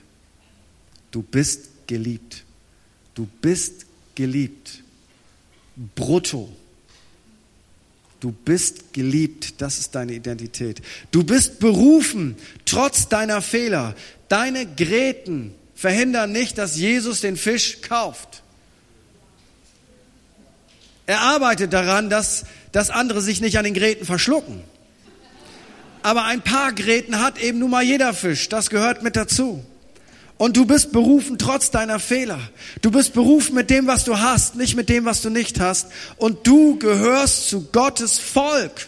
[1.11, 2.45] Du bist geliebt.
[3.15, 3.85] Du bist
[4.15, 4.81] geliebt.
[5.95, 6.49] Brutto.
[8.21, 10.81] Du bist geliebt, das ist deine Identität.
[11.11, 13.93] Du bist berufen, trotz deiner Fehler.
[14.29, 18.41] Deine Gräten verhindern nicht, dass Jesus den Fisch kauft.
[21.07, 24.63] Er arbeitet daran, dass, dass andere sich nicht an den Gräten verschlucken.
[26.01, 28.49] Aber ein paar Gräten hat eben nun mal jeder Fisch.
[28.49, 29.63] Das gehört mit dazu.
[30.37, 32.39] Und du bist berufen trotz deiner Fehler.
[32.81, 35.87] Du bist berufen mit dem, was du hast, nicht mit dem, was du nicht hast.
[36.15, 38.87] Und du gehörst zu Gottes Volk.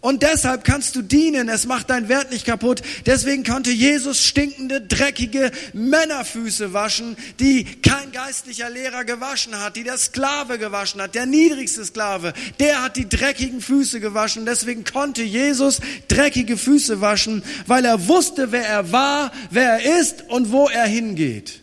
[0.00, 1.48] Und deshalb kannst du dienen.
[1.48, 2.82] Es macht dein Wert nicht kaputt.
[3.06, 9.98] Deswegen konnte Jesus stinkende, dreckige Männerfüße waschen, die kein geistlicher Lehrer gewaschen hat, die der
[9.98, 12.32] Sklave gewaschen hat, der niedrigste Sklave.
[12.60, 14.46] Der hat die dreckigen Füße gewaschen.
[14.46, 20.22] Deswegen konnte Jesus dreckige Füße waschen, weil er wusste, wer er war, wer er ist
[20.28, 21.60] und wo er hingeht.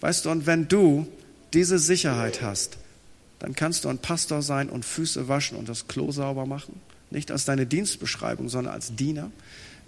[0.00, 1.06] Weißt du, und wenn du
[1.54, 2.76] diese Sicherheit hast,
[3.44, 6.80] dann kannst du ein Pastor sein und Füße waschen und das Klo sauber machen.
[7.10, 9.30] Nicht als deine Dienstbeschreibung, sondern als Diener.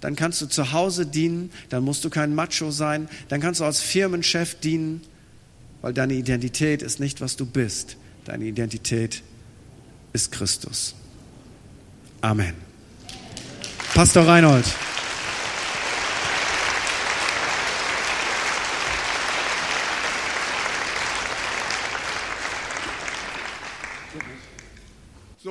[0.02, 3.64] Dann kannst du zu Hause dienen, dann musst du kein Macho sein, dann kannst du
[3.64, 5.00] als Firmenchef dienen,
[5.80, 7.96] weil deine Identität ist nicht, was du bist.
[8.26, 9.22] Deine Identität
[10.12, 10.94] ist Christus.
[12.20, 12.52] Amen.
[13.94, 14.66] Pastor Reinhold.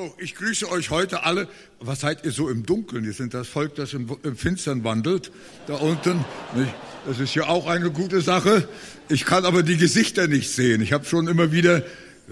[0.06, 1.48] So, ich grüße euch heute alle.
[1.80, 3.06] Was seid ihr so im Dunkeln?
[3.06, 5.32] Ihr sind das Volk, das im, im Finstern wandelt.
[5.66, 6.24] Da unten.
[7.08, 8.68] Das ist ja auch eine gute Sache.
[9.10, 10.82] Ich kann aber die Gesichter nicht sehen.
[10.82, 11.82] Ich habe schon immer wieder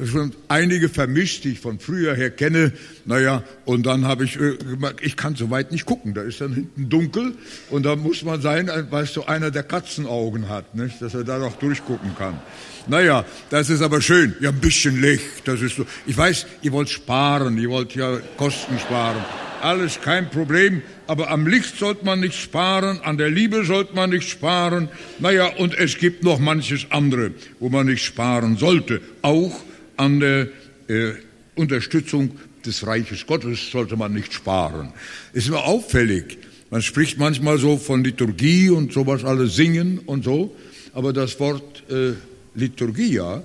[0.05, 2.73] schon einige vermischt, die ich von früher her kenne.
[3.05, 6.13] Naja, und dann habe ich äh, gemerkt, ich kann so weit nicht gucken.
[6.13, 7.33] Da ist dann hinten dunkel
[7.69, 11.01] und da muss man sein, weißt du, einer der Katzenaugen hat, nicht?
[11.01, 12.39] dass er da noch durchgucken kann.
[12.87, 14.35] Naja, das ist aber schön.
[14.41, 15.85] Ja, ein bisschen Licht, das ist so.
[16.05, 19.23] Ich weiß, ihr wollt sparen, ihr wollt ja Kosten sparen.
[19.61, 24.09] Alles kein Problem, aber am Licht sollte man nicht sparen, an der Liebe sollte man
[24.09, 24.89] nicht sparen.
[25.19, 28.99] Naja, und es gibt noch manches andere, wo man nicht sparen sollte.
[29.21, 29.61] Auch
[29.97, 30.47] an der
[30.87, 31.13] äh,
[31.55, 32.31] Unterstützung
[32.65, 34.93] des Reiches Gottes sollte man nicht sparen.
[35.33, 36.37] Ist mir auffällig.
[36.69, 40.55] Man spricht manchmal so von Liturgie und sowas alles singen und so,
[40.93, 42.13] aber das Wort äh,
[42.55, 43.43] Liturgia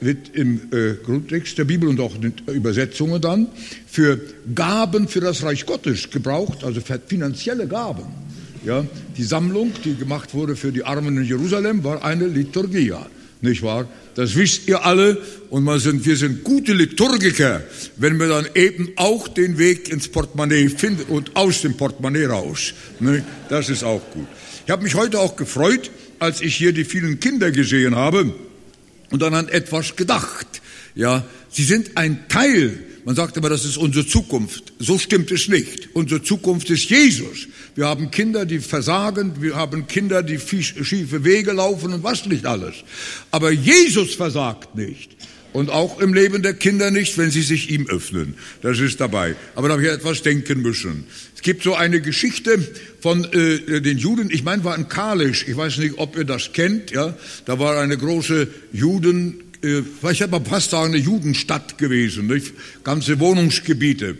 [0.00, 3.46] wird im äh, Grundtext der Bibel und auch in Übersetzungen dann
[3.86, 4.20] für
[4.54, 8.04] Gaben für das Reich Gottes gebraucht, also finanzielle Gaben.
[8.64, 8.84] Ja,
[9.16, 13.06] die Sammlung, die gemacht wurde für die Armen in Jerusalem, war eine Liturgia,
[13.42, 13.88] nicht wahr?
[14.14, 17.62] Das wisst ihr alle und wir sind, wir sind gute Liturgiker,
[17.96, 22.72] wenn wir dann eben auch den Weg ins Portemonnaie finden und aus dem Portemonnaie raus.
[23.00, 23.24] Ne?
[23.48, 24.26] Das ist auch gut.
[24.64, 28.32] Ich habe mich heute auch gefreut, als ich hier die vielen Kinder gesehen habe
[29.10, 30.46] und dann an etwas gedacht.
[30.94, 32.78] Ja, sie sind ein Teil.
[33.04, 34.72] Man sagt immer, das ist unsere Zukunft.
[34.78, 35.88] So stimmt es nicht.
[35.92, 37.48] Unsere Zukunft ist Jesus.
[37.74, 39.42] Wir haben Kinder, die versagen.
[39.42, 42.74] Wir haben Kinder, die schiefe Wege laufen und was nicht alles.
[43.32, 45.16] Aber Jesus versagt nicht.
[45.52, 48.34] Und auch im Leben der Kinder nicht, wenn sie sich ihm öffnen.
[48.62, 49.36] Das ist dabei.
[49.54, 51.06] Aber da habe ich etwas denken müssen.
[51.34, 52.58] Es gibt so eine Geschichte
[53.00, 54.30] von äh, den Juden.
[54.30, 55.44] Ich meine, war in Kalisch.
[55.48, 56.92] Ich weiß nicht, ob ihr das kennt.
[56.92, 59.51] Ja, da war eine große Juden.
[59.62, 62.26] Äh, ich hätte mal fast sagen, eine Judenstadt gewesen.
[62.26, 62.52] Nicht?
[62.84, 64.16] Ganze Wohnungsgebiete.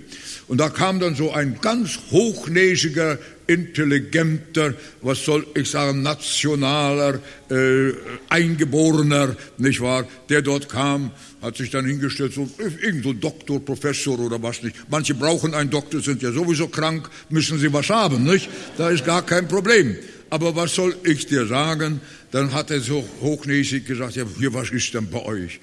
[0.48, 7.92] Und da kam dann so ein ganz hochnäsiger intelligenter, was soll ich sagen, nationaler, äh,
[8.28, 14.18] eingeborener, nicht wahr, der dort kam, hat sich dann hingestellt, so irgend so Doktor, Professor
[14.18, 14.76] oder was nicht.
[14.90, 18.48] Manche brauchen einen Doktor, sind ja sowieso krank, müssen sie was haben, nicht?
[18.76, 19.96] Da ist gar kein Problem.
[20.30, 22.00] Aber was soll ich dir sagen?
[22.32, 25.60] Dann hat er so hochnäsig gesagt, ja, hier, was ist denn bei euch?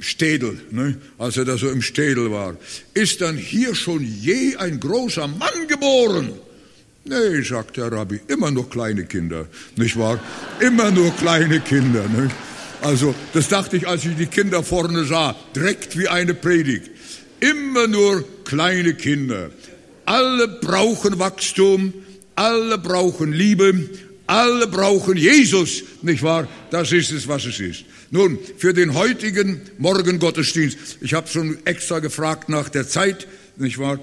[0.00, 0.96] Städel, ne?
[1.16, 2.56] als er da so im Städel war.
[2.92, 6.32] Ist dann hier schon je ein großer Mann geboren?
[7.04, 9.46] Nee, sagt der Rabbi, immer nur kleine Kinder,
[9.76, 10.20] nicht wahr?
[10.60, 12.06] Immer nur kleine Kinder.
[12.08, 12.34] Nicht?
[12.82, 16.90] Also, das dachte ich, als ich die Kinder vorne sah, direkt wie eine Predigt.
[17.40, 19.50] Immer nur kleine Kinder.
[20.04, 21.94] Alle brauchen Wachstum,
[22.34, 23.88] alle brauchen Liebe,
[24.30, 26.46] alle brauchen Jesus, nicht wahr?
[26.70, 27.84] Das ist es, was es ist.
[28.12, 33.98] Nun, für den heutigen Morgengottesdienst, ich habe schon extra gefragt nach der Zeit, nicht wahr?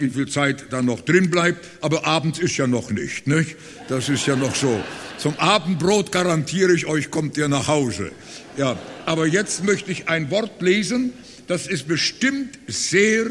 [0.00, 3.54] Wie viel Zeit dann noch drin bleibt, aber abends ist ja noch nicht, nicht?
[3.88, 4.82] Das ist ja noch so.
[5.18, 8.10] Zum Abendbrot garantiere ich euch, kommt ihr nach Hause.
[8.56, 11.12] Ja, aber jetzt möchte ich ein Wort lesen,
[11.46, 13.26] das ist bestimmt sehr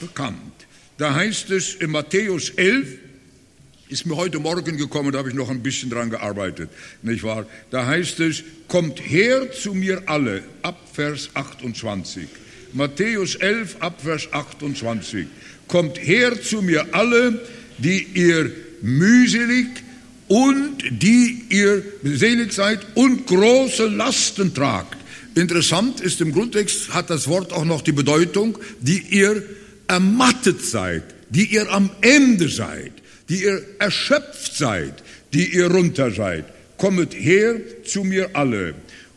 [0.00, 0.38] bekannt.
[0.96, 2.88] Da heißt es in Matthäus 11,
[3.88, 6.70] ist mir heute Morgen gekommen, da habe ich noch ein bisschen dran gearbeitet,
[7.02, 7.46] nicht wahr?
[7.70, 12.26] Da heißt es, kommt her zu mir alle, ab Vers 28.
[12.72, 15.26] Matthäus 11, ab Vers 28.
[15.68, 17.40] Kommt her zu mir alle,
[17.78, 18.50] die ihr
[18.82, 19.68] mühselig
[20.28, 24.96] und die ihr selig seid und große Lasten tragt.
[25.36, 29.42] Interessant ist im Grundtext hat das Wort auch noch die Bedeutung, die ihr
[29.86, 32.92] ermattet seid, die ihr am Ende seid,
[33.28, 36.44] die ihr erschöpft seid, die ihr runter seid.
[36.78, 38.74] Kommet her zu mir alle.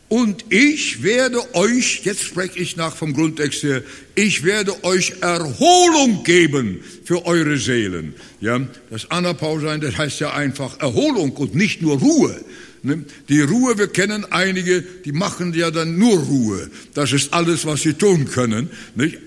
[0.08, 3.82] Und ich werde euch, jetzt spreche ich nach vom Grundtext her,
[4.16, 8.14] ich werde euch Erholung geben für eure Seelen.
[8.40, 12.44] Ja, das Anapau sein, das heißt ja einfach Erholung und nicht nur Ruhe.
[12.82, 13.04] Ne?
[13.28, 16.70] Die Ruhe, wir kennen einige, die machen ja dann nur Ruhe.
[16.94, 18.68] Das ist alles, was sie tun können.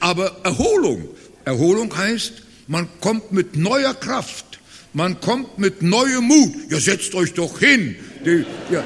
[0.02, 1.08] Aber Erholung.
[1.46, 2.34] Erholung heißt,
[2.68, 4.53] man kommt mit neuer Kraft.
[4.94, 6.54] Man kommt mit neuem Mut.
[6.70, 7.96] Ja, setzt euch doch hin.
[8.26, 8.84] Die, ja,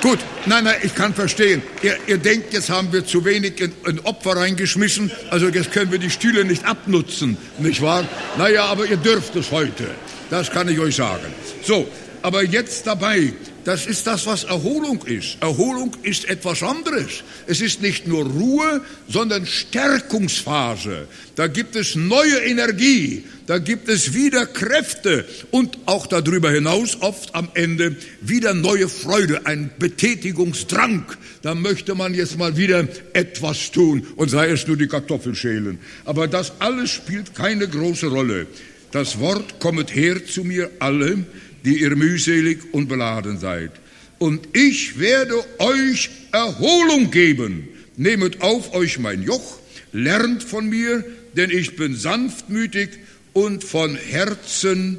[0.00, 1.60] Gut, nein, nein, ich kann verstehen.
[1.82, 5.90] Ihr, ihr denkt, jetzt haben wir zu wenig in, in, Opfer reingeschmissen, also jetzt können
[5.90, 8.06] wir die Stühle nicht abnutzen, nicht wahr?
[8.36, 9.90] Naja, aber ihr dürft es heute.
[10.30, 11.26] Das kann ich euch sagen.
[11.64, 11.88] So,
[12.22, 13.32] aber jetzt dabei,
[13.68, 15.36] das ist das, was Erholung ist.
[15.42, 17.22] Erholung ist etwas anderes.
[17.46, 21.06] Es ist nicht nur Ruhe, sondern Stärkungsphase.
[21.36, 27.34] Da gibt es neue Energie, da gibt es wieder Kräfte und auch darüber hinaus oft
[27.34, 31.04] am Ende wieder neue Freude, ein Betätigungsdrang.
[31.42, 35.78] Da möchte man jetzt mal wieder etwas tun und sei es nur die Kartoffeln schälen.
[36.06, 38.46] Aber das alles spielt keine große Rolle.
[38.92, 41.18] Das Wort kommet her zu mir alle,
[41.64, 43.72] die ihr mühselig und beladen seid.
[44.18, 47.68] Und ich werde euch Erholung geben.
[47.96, 49.58] Nehmet auf euch mein Joch,
[49.92, 51.04] lernt von mir,
[51.36, 52.90] denn ich bin sanftmütig
[53.32, 54.98] und von Herzen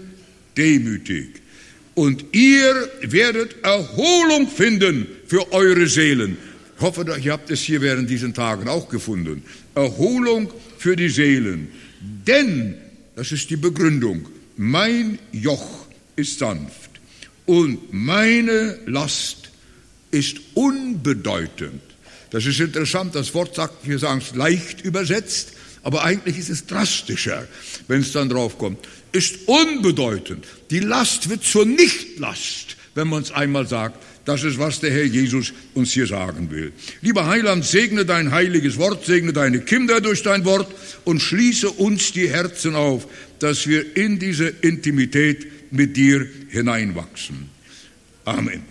[0.58, 1.42] demütig.
[1.96, 6.38] Und ihr werdet Erholung finden für eure Seelen.
[6.78, 9.44] Ich hoffe, ihr habt es hier während diesen Tagen auch gefunden.
[9.76, 11.68] Erholung für die Seelen.
[12.00, 12.76] Denn,
[13.16, 15.79] das ist die Begründung, mein Joch
[16.20, 16.90] ist sanft
[17.46, 19.50] und meine Last
[20.12, 21.82] ist unbedeutend.
[22.30, 26.68] Das ist interessant, das Wort sagt, wir sagen es leicht übersetzt, aber eigentlich ist es
[26.68, 27.48] drastischer,
[27.88, 28.88] wenn es dann drauf kommt.
[29.12, 30.46] Ist unbedeutend.
[30.70, 34.04] Die Last wird zur Nichtlast, wenn man es einmal sagt.
[34.26, 36.72] Das ist, was der Herr Jesus uns hier sagen will.
[37.02, 40.72] Lieber Heiland, segne dein heiliges Wort, segne deine Kinder durch dein Wort
[41.04, 43.08] und schließe uns die Herzen auf,
[43.40, 47.50] dass wir in diese Intimität mit dir hineinwachsen.
[48.26, 48.62] Amen.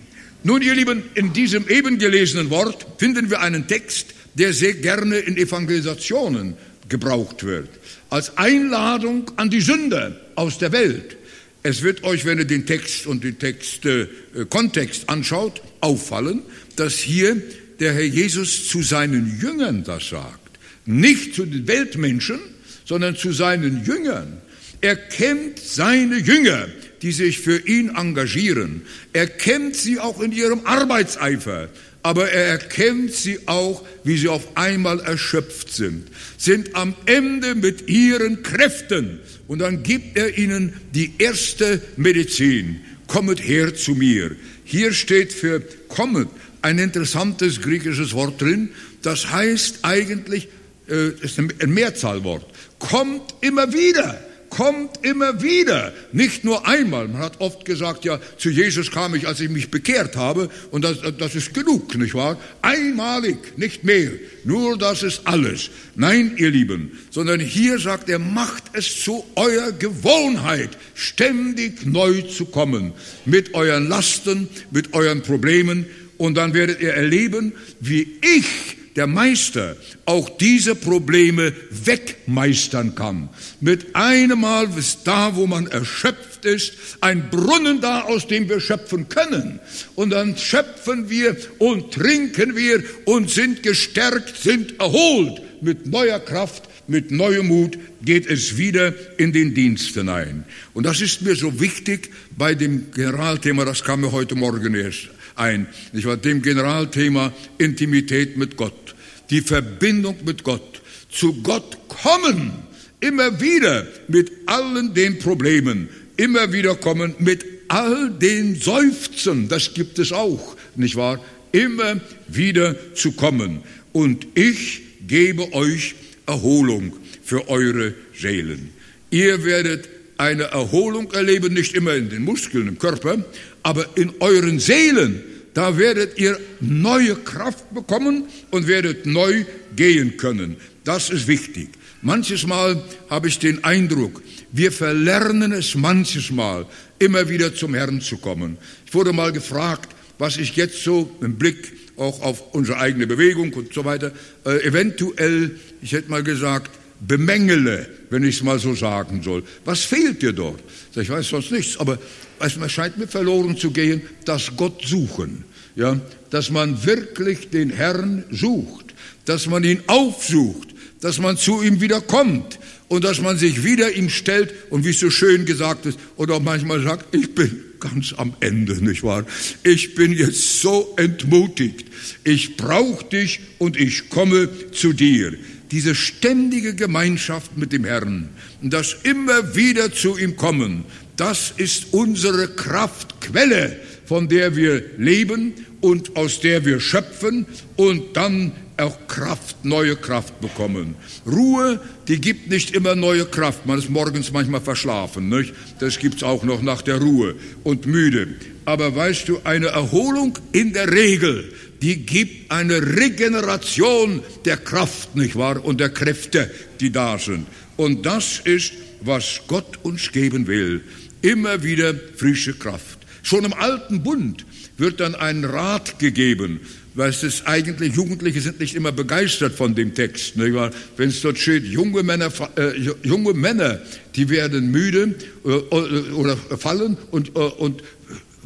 [0.44, 5.18] Nun, ihr Lieben, in diesem eben gelesenen Wort finden wir einen Text, der sehr gerne
[5.18, 6.56] in Evangelisationen
[6.88, 7.68] gebraucht wird,
[8.08, 11.16] als Einladung an die Sünder aus der Welt.
[11.62, 16.42] Es wird euch, wenn ihr den Text und den Textkontext äh, anschaut, auffallen,
[16.76, 17.36] dass hier
[17.80, 20.58] der Herr Jesus zu seinen Jüngern das sagt.
[20.86, 22.38] Nicht zu den Weltmenschen,
[22.84, 24.38] sondern zu seinen Jüngern.
[24.80, 26.68] Er kennt seine Jünger
[27.02, 28.82] die sich für ihn engagieren.
[29.12, 31.68] Er kennt sie auch in ihrem Arbeitseifer,
[32.02, 37.88] aber er erkennt sie auch, wie sie auf einmal erschöpft sind, sind am Ende mit
[37.88, 42.80] ihren Kräften und dann gibt er ihnen die erste Medizin.
[43.06, 44.36] Kommet her zu mir.
[44.64, 46.28] Hier steht für kommet
[46.60, 48.70] ein interessantes griechisches Wort drin,
[49.02, 50.48] das heißt eigentlich,
[50.88, 52.44] äh, ist ein Mehrzahlwort,
[52.78, 57.08] kommt immer wieder kommt immer wieder, nicht nur einmal.
[57.08, 60.82] Man hat oft gesagt, ja, zu Jesus kam ich, als ich mich bekehrt habe, und
[60.82, 62.38] das, das ist genug, nicht wahr?
[62.62, 64.10] Einmalig, nicht mehr.
[64.44, 65.70] Nur das ist alles.
[65.94, 72.46] Nein, ihr Lieben, sondern hier sagt er, macht es zu eurer Gewohnheit, ständig neu zu
[72.46, 72.92] kommen,
[73.24, 75.86] mit euren Lasten, mit euren Problemen,
[76.18, 83.28] und dann werdet ihr erleben, wie ich der Meister auch diese Probleme wegmeistern kann.
[83.60, 88.60] Mit einem Mal ist da, wo man erschöpft ist, ein Brunnen da, aus dem wir
[88.60, 89.60] schöpfen können.
[89.94, 95.42] Und dann schöpfen wir und trinken wir und sind gestärkt, sind erholt.
[95.62, 100.44] Mit neuer Kraft, mit neuem Mut geht es wieder in den Dienst hinein.
[100.74, 105.10] Und das ist mir so wichtig bei dem Generalthema, das kam mir heute Morgen erst
[105.36, 105.68] ein.
[105.92, 108.87] Ich war dem Generalthema Intimität mit Gott
[109.30, 112.52] die Verbindung mit Gott, zu Gott kommen
[113.00, 119.98] immer wieder mit allen den Problemen, immer wieder kommen mit all den Seufzen, das gibt
[119.98, 121.22] es auch, nicht wahr?
[121.52, 123.62] Immer wieder zu kommen.
[123.92, 125.94] Und ich gebe euch
[126.26, 128.70] Erholung für eure Seelen.
[129.10, 133.24] Ihr werdet eine Erholung erleben, nicht immer in den Muskeln im Körper,
[133.62, 135.22] aber in euren Seelen.
[135.58, 139.44] Da werdet ihr neue Kraft bekommen und werdet neu
[139.74, 140.56] gehen können.
[140.84, 141.70] Das ist wichtig.
[142.00, 142.80] Manches Mal
[143.10, 146.64] habe ich den Eindruck, wir verlernen es manches Mal,
[147.00, 148.56] immer wieder zum Herrn zu kommen.
[148.86, 153.52] Ich wurde mal gefragt, was ich jetzt so im Blick auch auf unsere eigene Bewegung
[153.54, 154.12] und so weiter,
[154.46, 159.42] äh, eventuell, ich hätte mal gesagt, bemängele, wenn ich es mal so sagen soll.
[159.64, 160.60] Was fehlt dir dort?
[160.94, 161.98] Ich weiß sonst nichts, aber
[162.38, 165.47] es scheint mir verloren zu gehen, das Gott suchen.
[165.78, 166.00] Ja,
[166.30, 168.86] dass man wirklich den Herrn sucht,
[169.26, 172.58] dass man ihn aufsucht, dass man zu ihm wieder kommt
[172.88, 176.34] und dass man sich wieder ihm stellt und wie es so schön gesagt ist oder
[176.34, 179.24] auch manchmal sagt, ich bin ganz am Ende, nicht wahr?
[179.62, 181.86] Ich bin jetzt so entmutigt.
[182.24, 185.34] Ich brauche dich und ich komme zu dir.
[185.70, 188.30] Diese ständige Gemeinschaft mit dem Herrn,
[188.62, 190.82] das immer wieder zu ihm kommen,
[191.16, 198.52] das ist unsere Kraftquelle, von der wir leben und aus der wir schöpfen und dann
[198.76, 200.94] auch Kraft, neue Kraft bekommen.
[201.26, 203.66] Ruhe, die gibt nicht immer neue Kraft.
[203.66, 205.52] Man ist morgens manchmal verschlafen, nicht?
[205.80, 208.28] Das gibt's auch noch nach der Ruhe und müde.
[208.64, 211.52] Aber weißt du, eine Erholung in der Regel,
[211.82, 215.64] die gibt eine Regeneration der Kraft, nicht wahr?
[215.64, 216.50] Und der Kräfte,
[216.80, 217.46] die da sind.
[217.76, 220.82] Und das ist, was Gott uns geben will.
[221.22, 222.98] Immer wieder frische Kraft.
[223.22, 224.44] Schon im alten Bund
[224.78, 226.60] wird dann ein Rat gegeben,
[226.94, 230.34] weil es eigentlich, Jugendliche sind nicht immer begeistert von dem Text.
[230.36, 232.72] Wenn es dort steht, junge Männer, äh,
[233.02, 233.80] junge Männer,
[234.14, 235.14] die werden müde
[235.44, 237.82] äh, oder fallen und, äh, und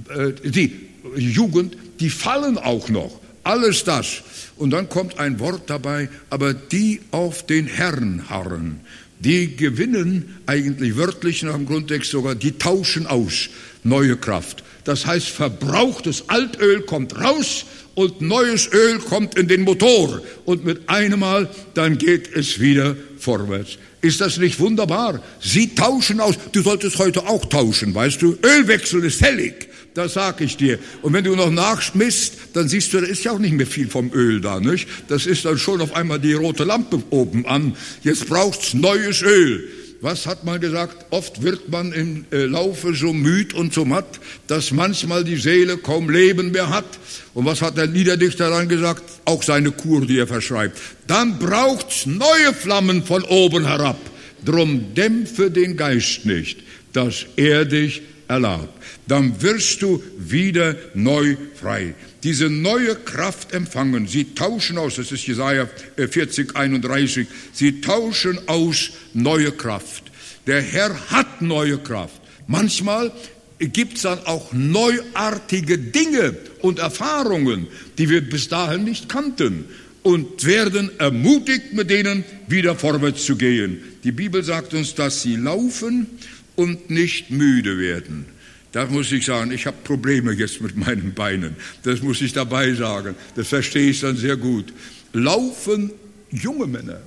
[0.09, 0.73] äh, die
[1.17, 3.21] Jugend, die fallen auch noch.
[3.45, 4.23] Alles das.
[4.57, 8.81] Und dann kommt ein Wort dabei, aber die auf den Herrn harren,
[9.19, 13.49] die gewinnen eigentlich wörtlich nach dem Grundtext sogar, die tauschen aus
[13.85, 14.63] neue Kraft.
[14.85, 17.65] Das heißt, verbrauchtes Altöl kommt raus
[17.95, 22.97] und neues Öl kommt in den Motor und mit einem Mal, dann geht es wieder
[23.19, 23.79] vorwärts.
[24.01, 25.23] Ist das nicht wunderbar?
[25.41, 26.35] Sie tauschen aus.
[26.51, 28.37] Du solltest heute auch tauschen, weißt du?
[28.43, 29.69] Ölwechsel ist fällig.
[29.95, 30.79] Das sag ich dir.
[31.03, 33.89] Und wenn du noch nachschmisst, dann siehst du, da ist ja auch nicht mehr viel
[33.89, 34.89] vom Öl da, nicht?
[35.09, 37.77] Das ist dann schon auf einmal die rote Lampe oben an.
[38.03, 39.69] Jetzt braucht's neues Öl.
[40.03, 41.07] Was hat man gesagt?
[41.11, 45.77] Oft wird man im äh, Laufe so müd und so matt, dass manchmal die Seele
[45.77, 46.85] kaum Leben mehr hat.
[47.35, 49.05] Und was hat der Liederdichter dann gesagt?
[49.27, 50.77] Auch seine Kur, die er verschreibt.
[51.07, 53.99] Dann braucht's neue Flammen von oben herab.
[54.45, 56.59] Drum dämpfe den Geist nicht,
[56.93, 58.69] dass er dich erlaubt.
[59.07, 64.07] Dann wirst du wieder neu frei diese neue Kraft empfangen.
[64.07, 70.05] Sie tauschen aus, das ist Jesaja 40, äh, 31, sie tauschen aus neue Kraft.
[70.47, 72.21] Der Herr hat neue Kraft.
[72.47, 73.13] Manchmal
[73.59, 77.67] gibt es dann auch neuartige Dinge und Erfahrungen,
[77.99, 79.67] die wir bis dahin nicht kannten
[80.03, 83.79] und werden ermutigt, mit denen wieder vorwärts zu gehen.
[84.03, 86.07] Die Bibel sagt uns, dass sie laufen
[86.57, 88.27] und nicht müde werden.
[88.73, 91.57] Da muss ich sagen, ich habe Probleme jetzt mit meinen Beinen.
[91.83, 93.15] Das muss ich dabei sagen.
[93.37, 94.73] Das verstehe ich dann sehr gut.
[95.13, 95.91] Laufen
[96.31, 97.01] junge Männer,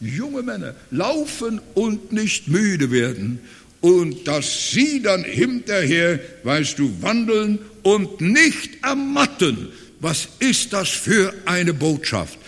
[0.00, 3.40] junge Männer, laufen und nicht müde werden.
[3.80, 9.68] Und dass sie dann hinterher, weißt du, wandeln und nicht ermatten.
[10.00, 12.38] Was ist das für eine Botschaft?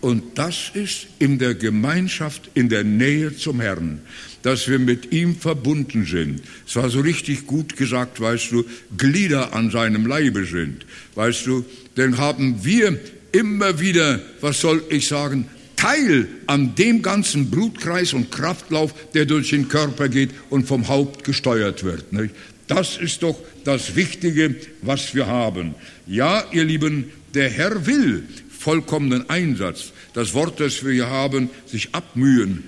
[0.00, 4.00] Und das ist in der Gemeinschaft, in der Nähe zum Herrn
[4.46, 6.40] dass wir mit ihm verbunden sind.
[6.68, 8.64] Es war so richtig gut gesagt, weißt du,
[8.96, 10.86] Glieder an seinem Leibe sind.
[11.16, 11.64] Weißt du,
[11.96, 12.96] denn haben wir
[13.32, 19.50] immer wieder, was soll ich sagen, Teil an dem ganzen Blutkreis und Kraftlauf, der durch
[19.50, 22.12] den Körper geht und vom Haupt gesteuert wird.
[22.12, 22.32] Nicht?
[22.68, 25.74] Das ist doch das Wichtige, was wir haben.
[26.06, 28.22] Ja, ihr Lieben, der Herr will
[28.66, 29.92] vollkommenen Einsatz.
[30.12, 32.64] Das Wort, das wir hier haben, sich abmühen,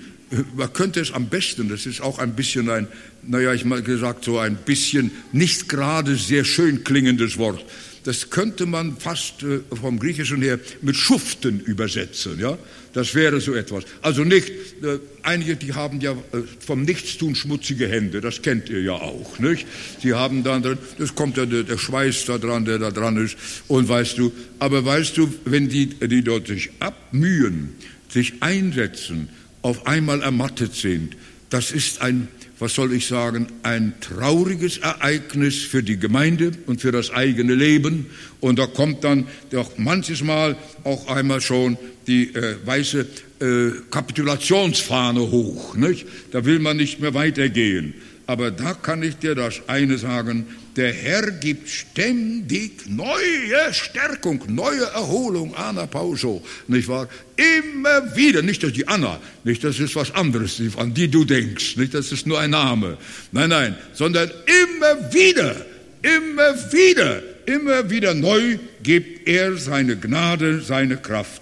[0.55, 2.87] man könnte es am besten, das ist auch ein bisschen ein,
[3.23, 7.65] naja, ich mal gesagt, so ein bisschen nicht gerade sehr schön klingendes Wort.
[8.03, 12.57] Das könnte man fast äh, vom Griechischen her mit Schuften übersetzen, ja.
[12.93, 13.83] Das wäre so etwas.
[14.01, 18.81] Also nicht, äh, einige, die haben ja äh, vom Nichtstun schmutzige Hände, das kennt ihr
[18.81, 19.67] ja auch, nicht?
[20.01, 23.37] Sie haben dann, das kommt ja der, der Schweiß da dran, der da dran ist,
[23.67, 27.75] und weißt du, aber weißt du, wenn die, die dort sich abmühen,
[28.09, 29.29] sich einsetzen,
[29.61, 31.15] auf einmal ermattet sind.
[31.49, 32.27] Das ist ein,
[32.59, 38.07] was soll ich sagen, ein trauriges Ereignis für die Gemeinde und für das eigene Leben.
[38.39, 43.07] Und da kommt dann doch manches Mal auch einmal schon die äh, weiße
[43.41, 45.75] äh, Kapitulationsfahne hoch.
[45.75, 46.05] Nicht?
[46.31, 47.95] Da will man nicht mehr weitergehen.
[48.27, 50.45] Aber da kann ich dir das eine sagen,
[50.79, 57.09] der Herr gibt ständig neue Stärkung, neue Erholung, Anna Pauso, nicht wahr?
[57.35, 61.75] Immer wieder, nicht dass die Anna, nicht das ist was anderes, an die du denkst,
[61.75, 62.97] nicht das ist nur ein Name,
[63.33, 64.31] nein, nein, sondern
[64.63, 65.65] immer wieder,
[66.01, 71.41] immer wieder, immer wieder neu gibt er seine Gnade, seine Kraft.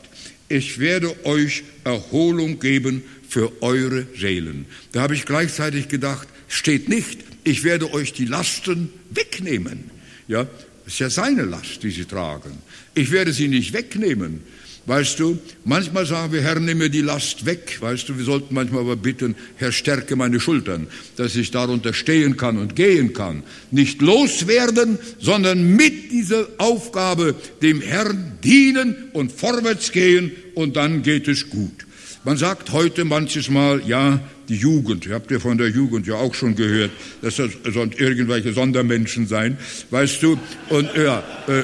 [0.49, 4.65] Ich werde euch Erholung geben für eure Seelen.
[4.93, 9.89] Da habe ich gleichzeitig gedacht, steht nicht, ich werde euch die Lasten wegnehmen.
[10.27, 10.47] Ja,
[10.85, 12.51] ist ja seine Last, die sie tragen.
[12.93, 14.41] Ich werde sie nicht wegnehmen.
[14.85, 17.77] Weißt du, manchmal sagen wir, Herr, nimm mir die Last weg.
[17.79, 22.35] Weißt du, wir sollten manchmal aber bitten, Herr, stärke meine Schultern, dass ich darunter stehen
[22.35, 23.43] kann und gehen kann.
[23.71, 31.27] Nicht loswerden, sondern mit dieser Aufgabe dem Herrn dienen und vorwärts gehen und dann geht
[31.29, 31.86] es gut.
[32.27, 34.19] Man sagt heute manches Mal, ja,
[34.49, 38.51] die Jugend, ihr habt ja von der Jugend ja auch schon gehört, dass das irgendwelche
[38.51, 39.57] Sondermenschen sein,
[39.91, 41.63] weißt du, und ja, äh, äh,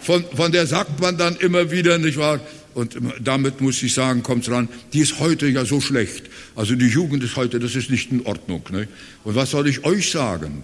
[0.00, 2.38] von, von der sagt man dann immer wieder, nicht wahr?
[2.74, 6.26] Und damit muss ich sagen, kommt ran, die ist heute ja so schlecht.
[6.54, 8.62] Also die Jugend ist heute, das ist nicht in Ordnung.
[8.70, 8.86] Ne?
[9.24, 10.62] Und was soll ich euch sagen?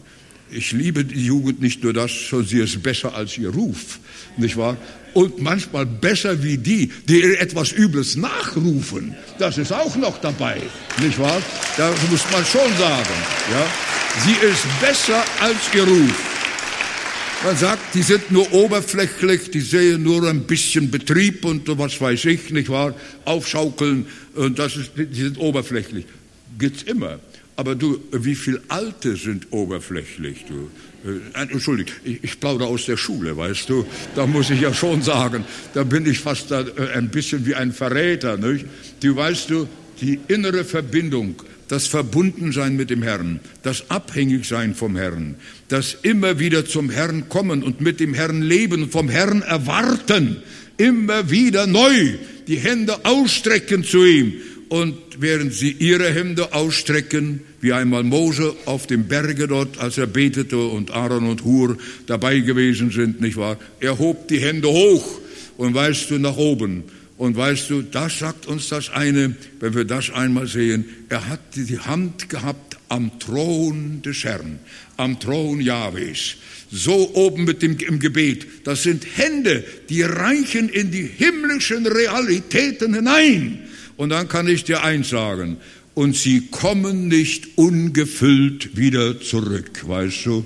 [0.55, 3.99] Ich liebe die Jugend nicht nur das, sondern sie ist besser als ihr Ruf,
[4.37, 4.77] nicht wahr?
[5.15, 9.15] Und manchmal besser wie die, die ihr etwas Übles nachrufen.
[9.39, 10.61] Das ist auch noch dabei,
[11.01, 11.41] nicht wahr?
[11.77, 13.15] Das muss man schon sagen,
[13.51, 13.67] ja?
[14.25, 16.33] Sie ist besser als ihr Ruf.
[17.45, 22.27] Man sagt, die sind nur oberflächlich, die sehen nur ein bisschen Betrieb und was weiß
[22.27, 22.95] ich, nicht wahr?
[23.25, 26.05] Aufschaukeln, und das ist, die sind oberflächlich.
[26.59, 27.19] Gibt's immer.
[27.57, 30.71] Aber du, wie viele Alte sind oberflächlich, du?
[31.09, 33.85] Äh, Entschuldigung, ich, ich plaudere aus der Schule, weißt du?
[34.15, 35.45] Da muss ich ja schon sagen,
[35.75, 38.65] da bin ich fast da, äh, ein bisschen wie ein Verräter, nicht?
[39.01, 39.69] Du weißt du,
[40.01, 41.43] die innere Verbindung
[41.73, 45.37] das Verbundensein mit dem Herrn, das Abhängigsein vom Herrn,
[45.69, 50.37] das immer wieder zum Herrn kommen und mit dem Herrn leben, vom Herrn erwarten,
[50.77, 54.35] immer wieder neu die Hände ausstrecken zu ihm.
[54.73, 60.07] Und während sie ihre Hände ausstrecken, wie einmal Mose auf dem Berge dort, als er
[60.07, 63.59] betete und Aaron und Hur dabei gewesen sind, nicht wahr?
[63.81, 65.21] Er hob die Hände hoch
[65.59, 66.85] und weißt du nach oben
[67.19, 70.87] und weißt du, das sagt uns das eine, wenn wir das einmal sehen.
[71.11, 74.59] Er hat die Hand gehabt am Thron des Herrn,
[74.97, 76.37] am Thron Jahwes.
[76.71, 78.47] So oben mit dem im Gebet.
[78.65, 83.69] Das sind Hände, die reichen in die himmlischen Realitäten hinein.
[83.97, 85.59] Und dann kann ich dir eins sagen.
[85.95, 90.45] Und sie kommen nicht ungefüllt wieder zurück, weißt du?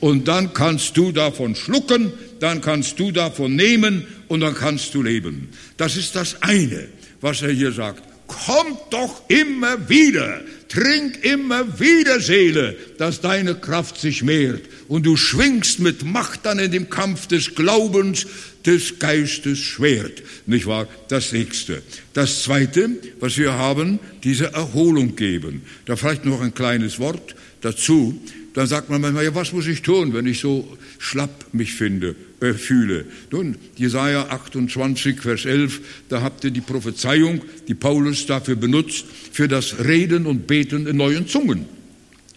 [0.00, 5.02] Und dann kannst du davon schlucken, dann kannst du davon nehmen und dann kannst du
[5.02, 5.48] leben.
[5.76, 6.88] Das ist das eine,
[7.20, 8.02] was er hier sagt.
[8.26, 15.16] Kommt doch immer wieder, trink immer wieder Seele, dass deine Kraft sich mehrt und du
[15.16, 18.26] schwingst mit Macht dann in dem Kampf des Glaubens,
[18.64, 20.88] des Geistes Schwert, nicht wahr?
[21.08, 21.82] Das nächste.
[22.12, 22.90] Das zweite,
[23.20, 25.62] was wir haben, diese Erholung geben.
[25.84, 28.20] Da vielleicht noch ein kleines Wort dazu.
[28.54, 32.16] Dann sagt man manchmal, ja, was muss ich tun, wenn ich so schlapp mich finde?
[32.40, 33.06] Äh, fühle.
[33.30, 39.48] Nun, Jesaja 28, Vers 11, da habt ihr die Prophezeiung, die Paulus dafür benutzt, für
[39.48, 41.66] das Reden und Beten in neuen Zungen.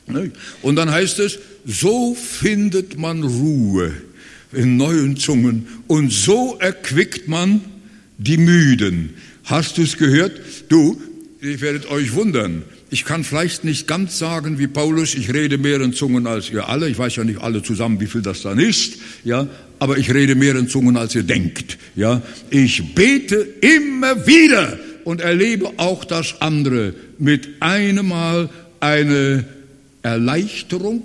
[0.08, 0.32] Ne?
[0.62, 3.94] Und dann heißt es, so findet man Ruhe
[4.52, 7.62] in neuen Zungen und so erquickt man
[8.18, 9.12] die Müden.
[9.44, 10.40] Hast du es gehört?
[10.70, 11.02] Du,
[11.42, 12.64] ihr werdet euch wundern.
[12.92, 16.68] Ich kann vielleicht nicht ganz sagen wie Paulus, ich rede mehr in Zungen als ihr
[16.68, 16.90] alle.
[16.90, 18.98] Ich weiß ja nicht alle zusammen, wie viel das dann ist.
[19.24, 19.48] Ja,
[19.80, 21.78] aber ich rede mehr in Zungen, als ihr denkt.
[21.96, 28.50] Ja, ich bete immer wieder und erlebe auch das andere mit einem Mal
[28.80, 29.46] eine
[30.02, 31.04] Erleichterung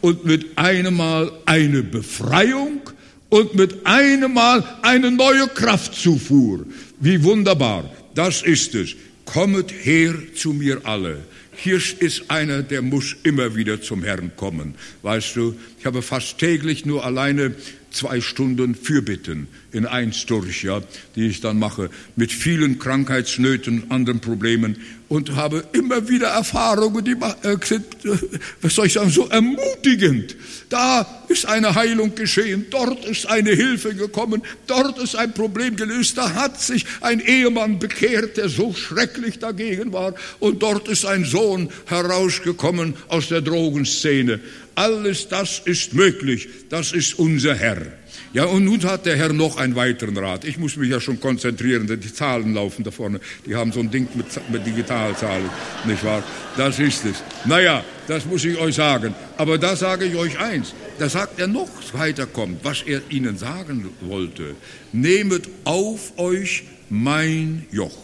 [0.00, 2.80] und mit einem Mal eine Befreiung
[3.28, 6.66] und mit einem Mal eine neue Kraftzufuhr.
[7.00, 7.90] Wie wunderbar.
[8.14, 8.94] Das ist es.
[9.24, 11.18] Kommet her zu mir alle.
[11.56, 14.74] Hier ist einer, der muss immer wieder zum Herrn kommen.
[15.02, 17.54] Weißt du, ich habe fast täglich nur alleine
[17.90, 19.48] zwei Stunden Fürbitten.
[19.72, 20.82] in eins durch, ja,
[21.16, 24.76] die ich dann mache, mit vielen Krankheitsnöten und anderen Problemen
[25.10, 28.16] und habe immer wieder Erfahrungen, die äh, sind, äh,
[28.62, 30.36] was soll ich sagen, so ermutigend.
[30.68, 36.16] Da ist eine Heilung geschehen, dort ist eine Hilfe gekommen, dort ist ein Problem gelöst,
[36.16, 41.24] da hat sich ein Ehemann bekehrt, der so schrecklich dagegen war und dort ist ein
[41.24, 44.38] Sohn herausgekommen aus der Drogenszene.
[44.76, 47.99] Alles das ist möglich, das ist unser Herr.
[48.32, 50.44] Ja, und nun hat der Herr noch einen weiteren Rat.
[50.44, 53.20] Ich muss mich ja schon konzentrieren, denn die Zahlen laufen da vorne.
[53.44, 55.50] Die haben so ein Ding mit, mit Digitalzahlen,
[55.84, 56.22] nicht wahr?
[56.56, 57.24] Das ist es.
[57.44, 59.16] Naja, das muss ich euch sagen.
[59.36, 60.74] Aber da sage ich euch eins.
[61.00, 64.54] Da sagt er noch weiterkommt, was er ihnen sagen wollte.
[64.92, 67.98] Nehmet auf euch mein Joch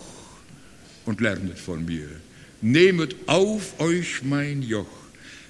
[1.04, 2.08] und lernet von mir.
[2.62, 4.86] Nehmet auf euch mein Joch.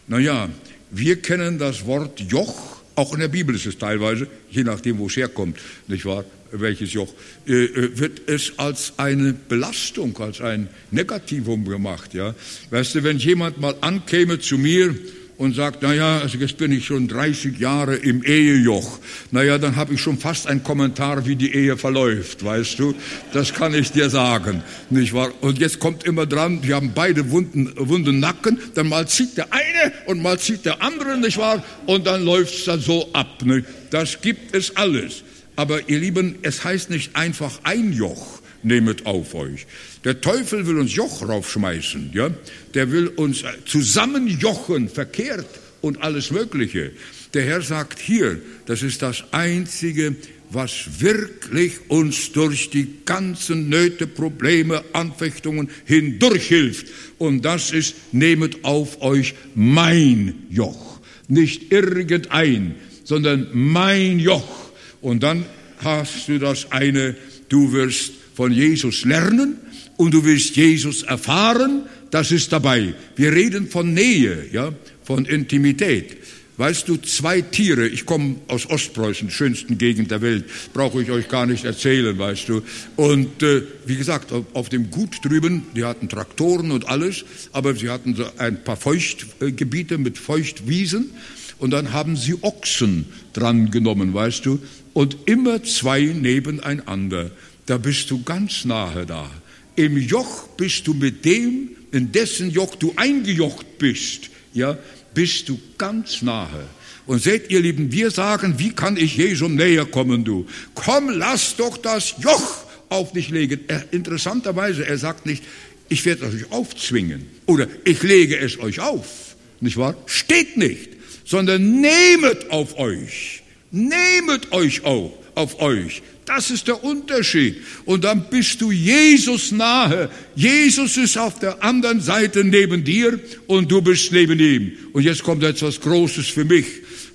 [0.07, 0.51] Naja,
[0.91, 5.07] wir kennen das Wort Joch auch in der Bibel ist es teilweise, je nachdem, wo
[5.07, 7.12] es herkommt, nicht wahr, welches Joch,
[7.47, 12.14] äh, äh, wird es als eine Belastung, als ein Negativum gemacht.
[12.14, 12.34] Ja?
[12.70, 14.94] Weißt du, wenn jemand mal ankäme zu mir
[15.39, 18.99] und sagt, naja, also jetzt bin ich schon 30 Jahre im Ehejoch.
[19.30, 22.95] Naja, dann habe ich schon fast einen Kommentar, wie die Ehe verläuft, weißt du.
[23.32, 25.30] Das kann ich dir sagen, nicht wahr?
[25.43, 29.53] Und jetzt kommt immer dran, wir haben beide wunden, wunden Nacken, dann mal zieht der
[29.53, 31.62] eine und mal zieht der andere, nicht wahr?
[31.84, 33.45] Und dann läuft's dann so ab.
[33.45, 33.66] Nicht?
[33.91, 35.22] Das gibt es alles.
[35.55, 39.67] Aber ihr Lieben, es heißt nicht einfach ein Joch nehmet auf euch.
[40.05, 42.31] Der Teufel will uns Joch raufschmeißen, ja?
[42.75, 45.47] Der will uns zusammenjochen, verkehrt
[45.81, 46.91] und alles Mögliche.
[47.33, 50.17] Der Herr sagt hier, das ist das Einzige,
[50.51, 56.87] was wirklich uns durch die ganzen Nöte, Probleme, Anfechtungen hindurchhilft.
[57.19, 61.01] Und das ist, nehmet auf euch mein Joch.
[61.29, 64.71] Nicht irgendein, sondern mein Joch.
[65.01, 65.45] Und dann
[65.79, 67.17] hast du das eine,
[67.49, 69.57] du wirst von Jesus lernen
[69.97, 72.95] und du willst Jesus erfahren, das ist dabei.
[73.16, 74.72] Wir reden von Nähe, ja,
[75.03, 76.18] von Intimität.
[76.59, 81.28] Weißt du, zwei Tiere, ich komme aus Ostpreußen, schönsten Gegend der Welt, brauche ich euch
[81.28, 82.62] gar nicht erzählen, weißt du.
[82.97, 87.74] Und äh, wie gesagt, auf, auf, dem Gut drüben, die hatten Traktoren und alles, aber
[87.74, 91.11] sie hatten so ein paar Feuchtgebiete mit Feuchtwiesen
[91.59, 94.59] und dann haben sie Ochsen dran genommen, weißt du,
[94.95, 97.30] und immer zwei nebeneinander
[97.67, 99.31] da bist du ganz nahe da.
[99.75, 104.79] Im Joch bist du mit dem, in dessen Joch du eingejocht bist, ja,
[105.12, 106.67] bist du ganz nahe.
[107.07, 110.47] Und seht ihr Lieben, wir sagen, wie kann ich Jesu näher kommen, du?
[110.75, 113.61] Komm, lass doch das Joch auf dich legen.
[113.69, 115.43] Er, interessanterweise, er sagt nicht,
[115.89, 119.97] ich werde es euch aufzwingen oder ich lege es euch auf, nicht wahr?
[120.07, 120.91] Steht nicht,
[121.25, 126.03] sondern nehmet auf euch, nehmet euch auf, auf euch.
[126.27, 127.62] Das ist der Unterschied.
[127.85, 130.11] Und dann bist du Jesus nahe.
[130.35, 134.72] Jesus ist auf der anderen Seite neben dir und du bist neben ihm.
[134.93, 136.66] Und jetzt kommt etwas Großes für mich.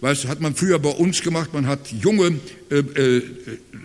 [0.01, 2.39] Du, hat man früher bei uns gemacht, man hat junge
[2.71, 3.21] äh, äh,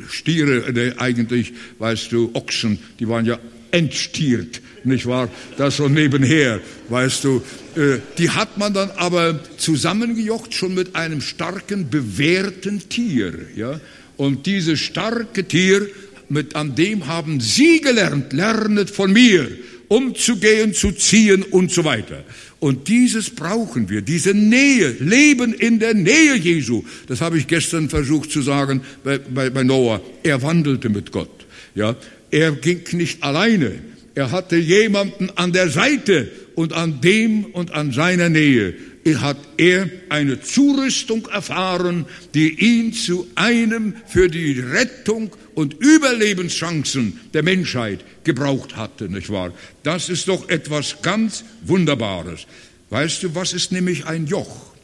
[0.09, 3.39] Stiere, äh, eigentlich, weißt du, Ochsen, die waren ja
[3.71, 5.29] entstiert, nicht wahr?
[5.59, 7.43] Das so nebenher, weißt du.
[7.75, 13.81] Äh, die hat man dann aber zusammengejocht schon mit einem starken, bewährten Tier, ja.
[14.17, 15.89] Und dieses starke Tier,
[16.29, 19.49] mit, an dem haben Sie gelernt, lernet von mir,
[19.89, 22.25] umzugehen, zu ziehen und so weiter.
[22.59, 26.83] Und dieses brauchen wir, diese Nähe, Leben in der Nähe Jesu.
[27.07, 30.01] Das habe ich gestern versucht zu sagen bei, bei, bei Noah.
[30.23, 31.47] Er wandelte mit Gott.
[31.75, 31.95] Ja,
[32.31, 33.73] er ging nicht alleine.
[34.15, 38.75] Er hatte jemanden an der Seite und an dem und an seiner Nähe
[39.15, 47.45] hat er eine Zurüstung erfahren, die ihn zu einem für die Rettung und Überlebenschancen der
[47.45, 49.53] Menschheit gebraucht hatte, nicht wahr?
[49.85, 52.47] Das ist doch etwas ganz Wunderbares.
[52.91, 54.75] Weißt du, was ist nämlich ein Joch,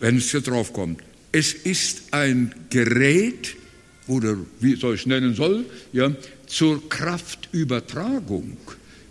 [0.00, 1.00] wenn es hier drauf kommt?
[1.32, 3.54] Es ist ein Gerät,
[4.08, 6.10] oder wie soll ich es nennen soll, ja,
[6.46, 8.56] zur Kraftübertragung,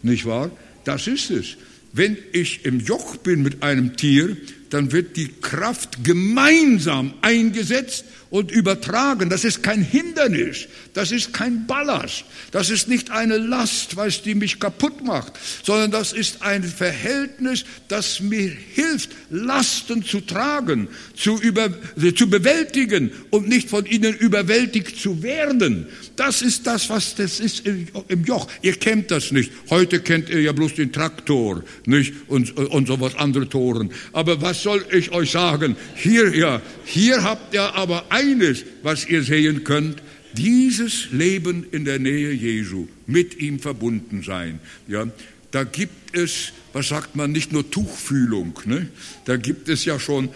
[0.03, 0.51] nicht wahr?
[0.83, 1.55] Das ist es.
[1.91, 4.37] Wenn ich im Joch bin mit einem Tier,
[4.69, 9.29] dann wird die Kraft gemeinsam eingesetzt und übertragen.
[9.29, 14.35] Das ist kein Hindernis, das ist kein Ballast, das ist nicht eine Last, was die
[14.35, 21.39] mich kaputt macht, sondern das ist ein Verhältnis, das mir hilft, Lasten zu tragen, zu,
[21.39, 21.69] über,
[22.15, 25.87] zu bewältigen und nicht von ihnen überwältigt zu werden.
[26.15, 28.47] Das ist das, was das ist im Joch.
[28.61, 29.51] Ihr kennt das nicht.
[29.69, 32.13] Heute kennt ihr ja bloß den Traktor, nicht?
[32.27, 33.91] Und, und sowas andere Toren.
[34.11, 35.75] Aber was soll ich euch sagen?
[35.95, 40.01] Hier, ja, hier habt ihr aber eines, was ihr sehen könnt.
[40.33, 45.07] Dieses Leben in der Nähe Jesu, mit ihm verbunden sein, ja,
[45.51, 48.87] da gibt es, was sagt man, nicht nur Tuchfühlung, ne?
[49.25, 50.29] da gibt es ja schon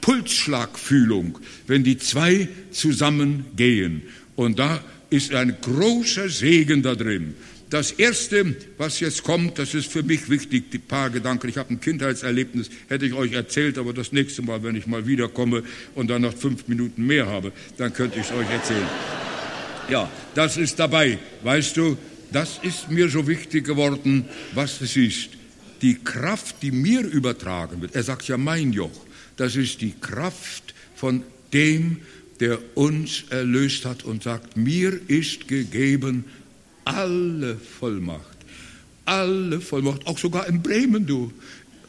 [0.00, 4.02] Pulsschlagfühlung, wenn die zwei zusammengehen.
[4.34, 7.34] Und da ist ein großer Segen da drin.
[7.68, 11.48] Das Erste, was jetzt kommt, das ist für mich wichtig, die paar Gedanken.
[11.48, 15.04] Ich habe ein Kindheitserlebnis, hätte ich euch erzählt, aber das nächste Mal, wenn ich mal
[15.06, 15.64] wiederkomme
[15.96, 18.86] und dann noch fünf Minuten mehr habe, dann könnte ich es euch erzählen.
[19.90, 21.18] Ja, das ist dabei.
[21.42, 21.98] Weißt du,
[22.32, 25.30] das ist mir so wichtig geworden, was es ist.
[25.82, 27.96] Die Kraft, die mir übertragen wird.
[27.96, 29.04] Er sagt ja mein Joch.
[29.36, 31.98] Das ist die Kraft von dem,
[32.40, 36.24] der uns erlöst hat und sagt, mir ist gegeben
[36.86, 38.36] alle Vollmacht.
[39.04, 41.32] Alle Vollmacht, auch sogar in Bremen, du.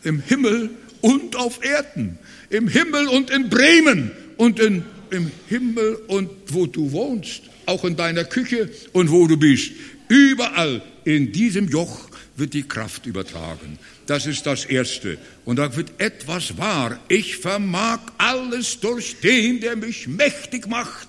[0.03, 0.71] Im Himmel
[1.01, 2.19] und auf Erden.
[2.49, 7.43] Im Himmel und in Bremen und in, im Himmel und wo du wohnst.
[7.65, 9.71] Auch in deiner Küche und wo du bist.
[10.09, 13.77] Überall in diesem Joch wird die Kraft übertragen.
[14.05, 15.17] Das ist das Erste.
[15.43, 16.99] Und da wird etwas wahr.
[17.07, 21.07] Ich vermag alles durch den, der mich mächtig macht.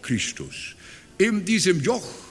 [0.00, 0.74] Christus.
[1.18, 2.21] In diesem Joch,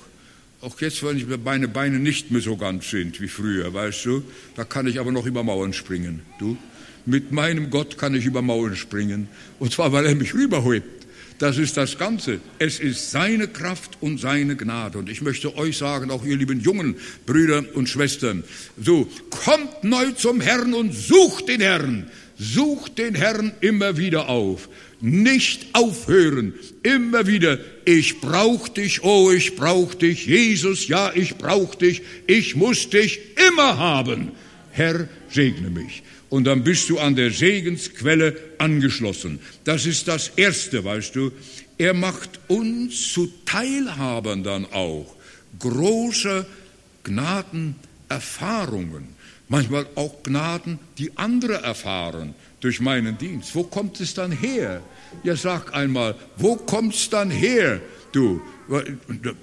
[0.61, 4.23] auch jetzt, wenn ich meine Beine nicht mehr so ganz sind wie früher, weißt du,
[4.55, 6.21] da kann ich aber noch über Mauern springen.
[6.39, 6.57] Du?
[7.05, 9.27] Mit meinem Gott kann ich über Mauern springen.
[9.59, 11.01] Und zwar, weil er mich rüberhebt.
[11.39, 12.39] Das ist das Ganze.
[12.59, 14.99] Es ist seine Kraft und seine Gnade.
[14.99, 16.95] Und ich möchte euch sagen, auch ihr lieben jungen
[17.25, 18.43] Brüder und Schwestern,
[18.79, 22.11] so, kommt neu zum Herrn und sucht den Herrn.
[22.37, 24.69] Sucht den Herrn immer wieder auf.
[25.01, 26.53] Nicht aufhören.
[26.83, 27.59] Immer wieder.
[27.85, 30.27] Ich brauch dich, oh, ich brauch dich.
[30.27, 32.01] Jesus, ja, ich brauch dich.
[32.27, 34.31] Ich muss dich immer haben.
[34.71, 39.39] Herr, segne mich und dann bist du an der Segensquelle angeschlossen.
[39.65, 41.31] Das ist das Erste, weißt du.
[41.77, 45.15] Er macht uns zu Teilhabern dann auch
[45.59, 46.47] großer
[47.03, 49.09] Gnadenerfahrungen.
[49.49, 53.53] Manchmal auch Gnaden, die andere erfahren durch meinen Dienst.
[53.53, 54.81] Wo kommt es dann her?
[55.23, 57.81] Ja, sag einmal, wo kommt es dann her,
[58.13, 58.41] du,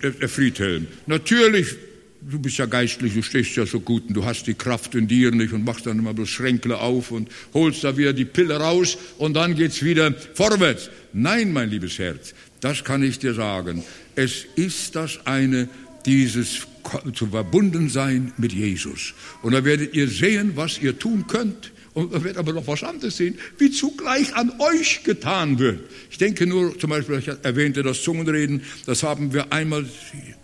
[0.02, 0.86] der Friedhelm?
[1.06, 1.76] Natürlich
[2.20, 5.08] du bist ja geistlich, du stehst ja so gut und du hast die Kraft in
[5.08, 8.56] dir nicht und machst dann immer bloß Schränkle auf und holst da wieder die Pille
[8.56, 10.90] raus und dann geht's wieder vorwärts.
[11.12, 13.84] Nein, mein liebes Herz, das kann ich dir sagen.
[14.14, 15.68] Es ist das eine,
[16.06, 16.66] dieses
[17.14, 19.14] zu verbunden sein mit Jesus.
[19.42, 21.72] Und da werdet ihr sehen, was ihr tun könnt.
[21.98, 25.80] Und wird aber noch was anderes sehen, wie zugleich an euch getan wird.
[26.12, 29.84] Ich denke nur, zum Beispiel, ich erwähnte das Zungenreden, das haben wir einmal,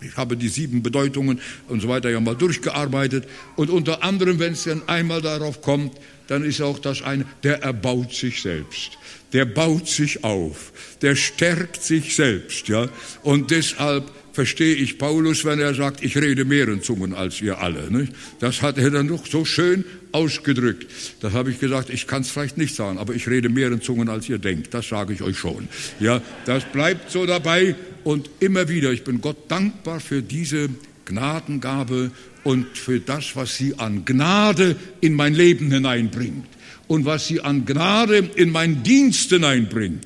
[0.01, 1.39] ich habe die sieben Bedeutungen
[1.69, 3.25] und so weiter ja mal durchgearbeitet.
[3.55, 5.93] Und unter anderem, wenn es dann einmal darauf kommt,
[6.27, 8.97] dann ist auch das eine, der erbaut sich selbst.
[9.31, 10.73] Der baut sich auf.
[11.01, 12.89] Der stärkt sich selbst, ja.
[13.23, 17.59] Und deshalb verstehe ich Paulus, wenn er sagt, ich rede mehr in Zungen als ihr
[17.59, 17.89] alle.
[17.89, 18.13] Nicht?
[18.39, 20.85] Das hat er dann noch so schön ausgedrückt.
[21.21, 23.81] Das habe ich gesagt, ich kann es vielleicht nicht sagen, aber ich rede mehr in
[23.81, 24.73] Zungen als ihr denkt.
[24.73, 25.69] Das sage ich euch schon.
[25.99, 28.91] Ja, das bleibt so dabei und immer wieder.
[28.91, 30.69] Ich bin Gott dankbar für diese
[31.05, 32.11] Gnadengabe
[32.43, 36.45] und für das, was sie an Gnade in mein Leben hineinbringt
[36.87, 40.05] und was sie an Gnade in meinen Dienst hineinbringt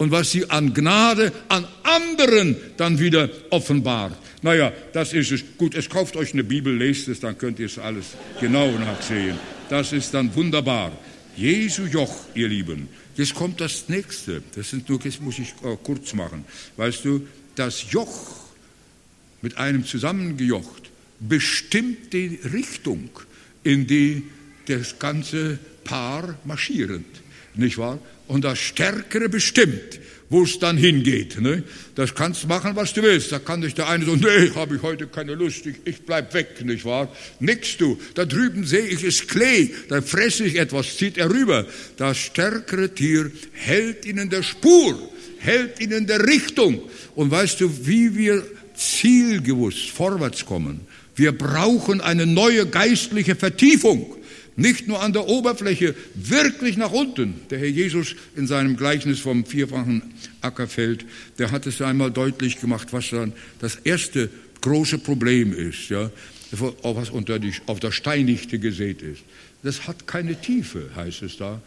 [0.00, 4.16] und was sie an Gnade an anderen dann wieder offenbart.
[4.40, 5.44] Naja, das ist es.
[5.58, 8.06] Gut, es kauft euch eine Bibel, lest es, dann könnt ihr es alles
[8.40, 9.38] genau nachsehen.
[9.68, 10.90] Das ist dann wunderbar.
[11.36, 12.88] Jesu Joch, ihr Lieben.
[13.14, 14.42] Jetzt kommt das nächste.
[14.54, 16.46] Das sind nur, das muss ich äh, kurz machen.
[16.78, 18.36] Weißt du, das Joch
[19.42, 23.10] mit einem zusammengejocht bestimmt die Richtung,
[23.64, 24.22] in die
[24.66, 27.04] das ganze Paar marschierend,
[27.54, 27.98] nicht wahr?
[28.30, 31.40] Und das Stärkere bestimmt, wo es dann hingeht.
[31.40, 31.64] Ne?
[31.96, 33.32] Das kannst machen, was du willst.
[33.32, 36.32] Da kann dich der eine so, nee, habe ich heute keine Lust, ich, ich bleib
[36.32, 37.14] weg, nicht wahr?
[37.40, 37.98] Nix du.
[38.14, 41.66] Da drüben sehe ich es Klee, da fresse ich etwas, zieht er rüber.
[41.96, 44.96] Das stärkere Tier hält ihn in der Spur,
[45.38, 46.80] hält ihn in der Richtung.
[47.16, 48.44] Und weißt du, wie wir
[48.76, 50.82] zielgewusst vorwärts kommen?
[51.16, 54.14] Wir brauchen eine neue geistliche Vertiefung.
[54.56, 57.34] Nicht nur an der Oberfläche, wirklich nach unten.
[57.50, 60.02] Der Herr Jesus in seinem Gleichnis vom vierfachen
[60.40, 61.06] Ackerfeld,
[61.38, 64.28] der hat es einmal deutlich gemacht, was dann das erste
[64.60, 66.10] große Problem ist, ja,
[66.50, 69.22] was unter die, auf der Steinichte gesät ist.
[69.62, 71.60] Das hat keine Tiefe, heißt es da.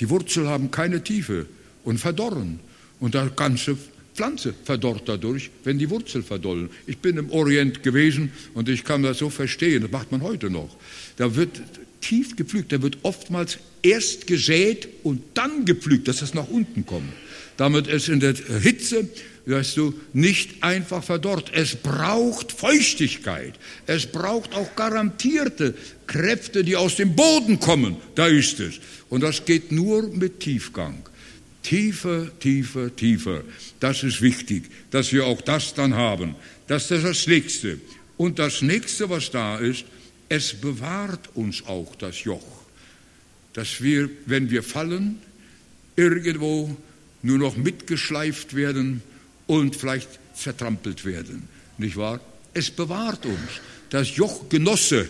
[0.00, 1.46] Die Wurzel haben keine Tiefe
[1.84, 2.60] und verdorren.
[2.98, 3.76] Und der ganze
[4.16, 6.70] Pflanze verdorrt dadurch, wenn die Wurzel verdollen.
[6.86, 10.50] Ich bin im Orient gewesen und ich kann das so verstehen, das macht man heute
[10.50, 10.76] noch.
[11.16, 11.60] Da wird
[12.00, 12.72] tief gepflügt.
[12.72, 17.12] Der wird oftmals erst gesät und dann gepflügt, dass es nach unten kommt.
[17.56, 19.08] Damit es in der Hitze
[19.46, 21.52] weißt du, nicht einfach verdorrt.
[21.54, 23.54] Es braucht Feuchtigkeit.
[23.86, 25.74] Es braucht auch garantierte
[26.06, 27.96] Kräfte, die aus dem Boden kommen.
[28.16, 28.80] Da ist es.
[29.08, 30.96] Und das geht nur mit Tiefgang.
[31.62, 33.42] Tiefer, tiefer, tiefer.
[33.80, 36.34] Das ist wichtig, dass wir auch das dann haben.
[36.66, 37.78] Das ist das Nächste.
[38.16, 39.84] Und das Nächste, was da ist,
[40.28, 42.64] es bewahrt uns auch das Joch.
[43.52, 45.18] Dass wir, wenn wir fallen,
[45.94, 46.76] irgendwo
[47.22, 49.02] nur noch mitgeschleift werden
[49.46, 51.48] und vielleicht zertrampelt werden.
[51.78, 52.20] Nicht wahr?
[52.54, 53.60] Es bewahrt uns.
[53.90, 55.08] Das Jochgenosse,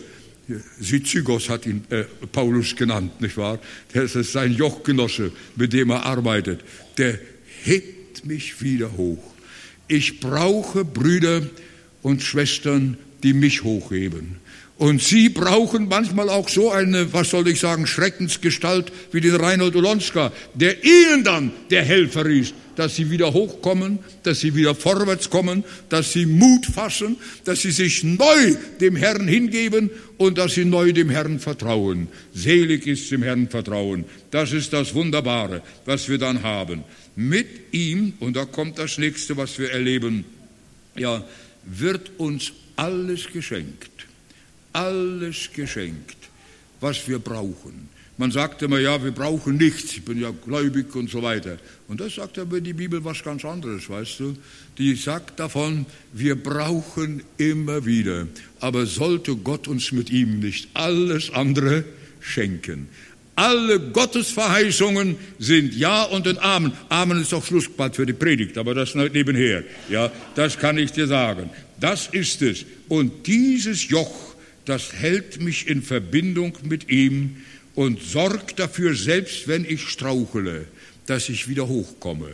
[0.80, 3.58] Syzygos hat ihn äh, Paulus genannt, nicht wahr?
[3.92, 6.60] Das ist sein Jochgenosse, mit dem er arbeitet.
[6.98, 7.18] Der
[7.64, 9.22] hebt mich wieder hoch.
[9.88, 11.42] Ich brauche Brüder
[12.02, 14.36] und Schwestern, die mich hochheben.
[14.78, 19.74] Und sie brauchen manchmal auch so eine, was soll ich sagen, Schreckensgestalt wie den Reinhold
[19.74, 25.30] Olonska, der ihnen dann der Helfer ist, dass sie wieder hochkommen, dass sie wieder vorwärts
[25.30, 30.66] kommen, dass sie Mut fassen, dass sie sich neu dem Herrn hingeben und dass sie
[30.66, 32.08] neu dem Herrn vertrauen.
[32.34, 34.04] Selig ist dem Herrn vertrauen.
[34.30, 36.84] Das ist das Wunderbare, was wir dann haben.
[37.16, 40.24] Mit ihm, und da kommt das nächste, was wir erleben,
[40.96, 41.24] ja,
[41.64, 43.96] wird uns alles geschenkt
[44.76, 46.16] alles geschenkt,
[46.80, 47.88] was wir brauchen.
[48.18, 51.58] Man sagt immer, ja, wir brauchen nichts, ich bin ja gläubig und so weiter.
[51.88, 54.36] Und das sagt aber die Bibel was ganz anderes, weißt du?
[54.78, 58.26] Die sagt davon, wir brauchen immer wieder.
[58.60, 61.84] Aber sollte Gott uns mit ihm nicht alles andere
[62.20, 62.88] schenken?
[63.36, 66.72] Alle Gottesverheißungen sind Ja und ein Amen.
[66.88, 69.62] Amen ist auch Schlussbad für die Predigt, aber das nebenher.
[69.88, 71.50] Ja, das kann ich dir sagen.
[71.78, 72.64] Das ist es.
[72.88, 74.26] Und dieses Joch
[74.66, 77.36] das hält mich in Verbindung mit ihm
[77.74, 80.66] und sorgt dafür, selbst wenn ich strauchle,
[81.06, 82.30] dass ich wieder hochkomme.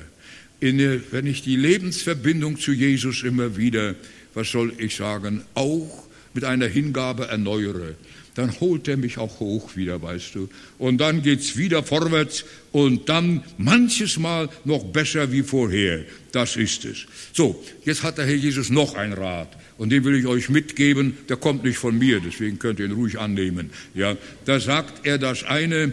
[0.58, 3.94] In, wenn ich die Lebensverbindung zu Jesus immer wieder,
[4.32, 7.96] was soll ich sagen, auch mit einer Hingabe erneuere,
[8.34, 10.48] dann holt er mich auch hoch wieder, weißt du.
[10.78, 16.04] Und dann geht's wieder vorwärts und dann manches Mal noch besser wie vorher.
[16.32, 17.06] Das ist es.
[17.32, 19.56] So, jetzt hat der Herr Jesus noch ein Rat.
[19.76, 22.92] Und den will ich euch mitgeben, der kommt nicht von mir, deswegen könnt ihr ihn
[22.92, 23.70] ruhig annehmen.
[23.94, 25.92] Ja, da sagt er das eine,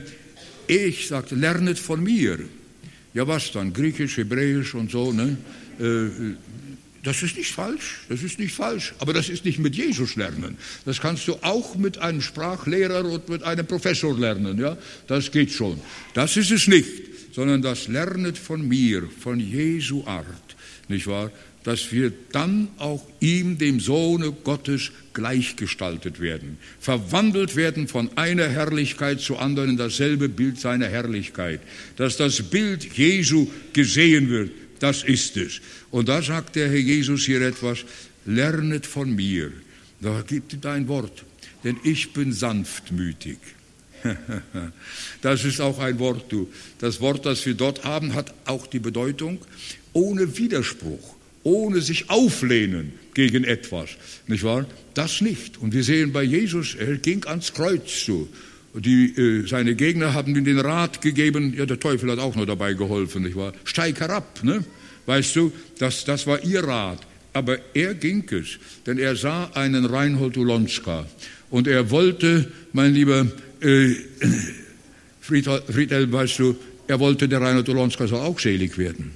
[0.67, 2.39] ich sagte, lernet von mir.
[3.13, 3.73] Ja, was dann?
[3.73, 5.37] Griechisch, Hebräisch und so, ne?
[5.79, 6.68] Äh,
[7.03, 10.57] das ist nicht falsch, das ist nicht falsch, aber das ist nicht mit Jesus lernen.
[10.85, 14.77] Das kannst du auch mit einem Sprachlehrer und mit einem Professor lernen, ja?
[15.07, 15.79] Das geht schon.
[16.13, 16.89] Das ist es nicht,
[17.33, 20.55] sondern das lernet von mir, von Jesu Art,
[20.87, 21.31] nicht wahr?
[21.63, 29.19] dass wir dann auch ihm, dem Sohne Gottes, gleichgestaltet werden, verwandelt werden von einer Herrlichkeit
[29.19, 31.59] zur anderen in dasselbe Bild seiner Herrlichkeit,
[31.97, 35.61] dass das Bild Jesu gesehen wird, das ist es.
[35.91, 37.79] Und da sagt der Herr Jesus hier etwas,
[38.25, 39.51] lernet von mir.
[40.01, 41.23] Da gibt es ein Wort,
[41.63, 43.37] denn ich bin sanftmütig.
[45.21, 46.47] Das ist auch ein Wort, du.
[46.79, 49.39] Das Wort, das wir dort haben, hat auch die Bedeutung
[49.91, 53.91] ohne Widerspruch ohne sich auflehnen gegen etwas,
[54.27, 54.65] nicht wahr?
[54.93, 55.57] Das nicht.
[55.57, 58.29] Und wir sehen bei Jesus, er ging ans Kreuz zu.
[58.79, 62.45] Die, äh, seine Gegner haben ihm den Rat gegeben, ja, der Teufel hat auch noch
[62.45, 63.53] dabei geholfen, nicht wahr?
[63.63, 64.63] Steig herab, ne?
[65.05, 66.99] Weißt du, das, das war ihr Rat.
[67.33, 71.05] Aber er ging es, denn er sah einen Reinhold Ulonska
[71.49, 73.27] und er wollte, mein lieber
[73.61, 73.95] äh,
[75.21, 76.55] Friedel, weißt du,
[76.87, 79.11] er wollte, der Reinhold Ulonska soll auch selig werden.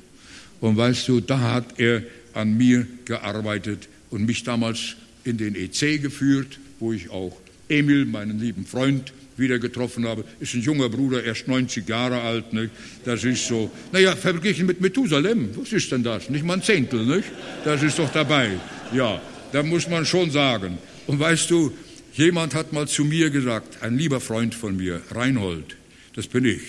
[0.61, 2.03] Und weißt du, da hat er
[2.34, 7.36] an mir gearbeitet und mich damals in den EC geführt, wo ich auch
[7.70, 10.23] Emil, meinen lieben Freund, wieder getroffen habe.
[10.39, 12.53] Ist ein junger Bruder, erst 90 Jahre alt.
[12.53, 12.71] Nicht?
[13.05, 16.29] Das ist so, naja, verglichen mit Methusalem, was ist denn das?
[16.29, 17.29] Nicht mal ein Zehntel, nicht?
[17.63, 18.51] Das ist doch dabei.
[18.93, 19.21] Ja,
[19.51, 20.77] da muss man schon sagen.
[21.07, 21.71] Und weißt du,
[22.13, 25.75] jemand hat mal zu mir gesagt, ein lieber Freund von mir, Reinhold,
[26.15, 26.61] das bin ich.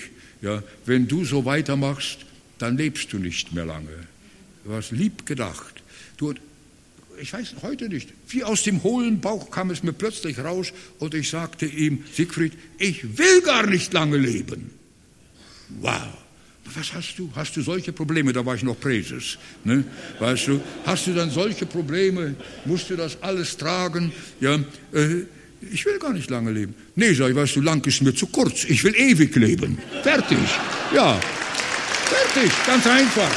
[0.42, 2.18] Ja, wenn du so weitermachst,
[2.58, 4.06] dann lebst du nicht mehr lange.
[4.64, 5.82] Du hast lieb gedacht.
[6.16, 6.34] Du,
[7.20, 11.14] ich weiß heute nicht, wie aus dem hohlen Bauch kam es mir plötzlich raus und
[11.14, 14.70] ich sagte ihm, Siegfried, ich will gar nicht lange leben.
[15.80, 16.08] Wow.
[16.74, 17.30] Was hast du?
[17.34, 18.32] Hast du solche Probleme?
[18.32, 19.38] Da war ich noch Präses.
[19.64, 19.84] Ne?
[20.18, 22.34] Weißt du, hast du dann solche Probleme?
[22.64, 24.12] Musst du das alles tragen?
[24.40, 24.54] Ja,
[24.92, 25.24] äh,
[25.70, 26.74] ich will gar nicht lange leben.
[26.96, 28.64] Nee, sag ich, weißt du, lang ist mir zu kurz.
[28.64, 29.78] Ich will ewig leben.
[30.02, 30.38] Fertig.
[30.94, 31.20] Ja,
[32.04, 33.30] Fertig, ganz einfach.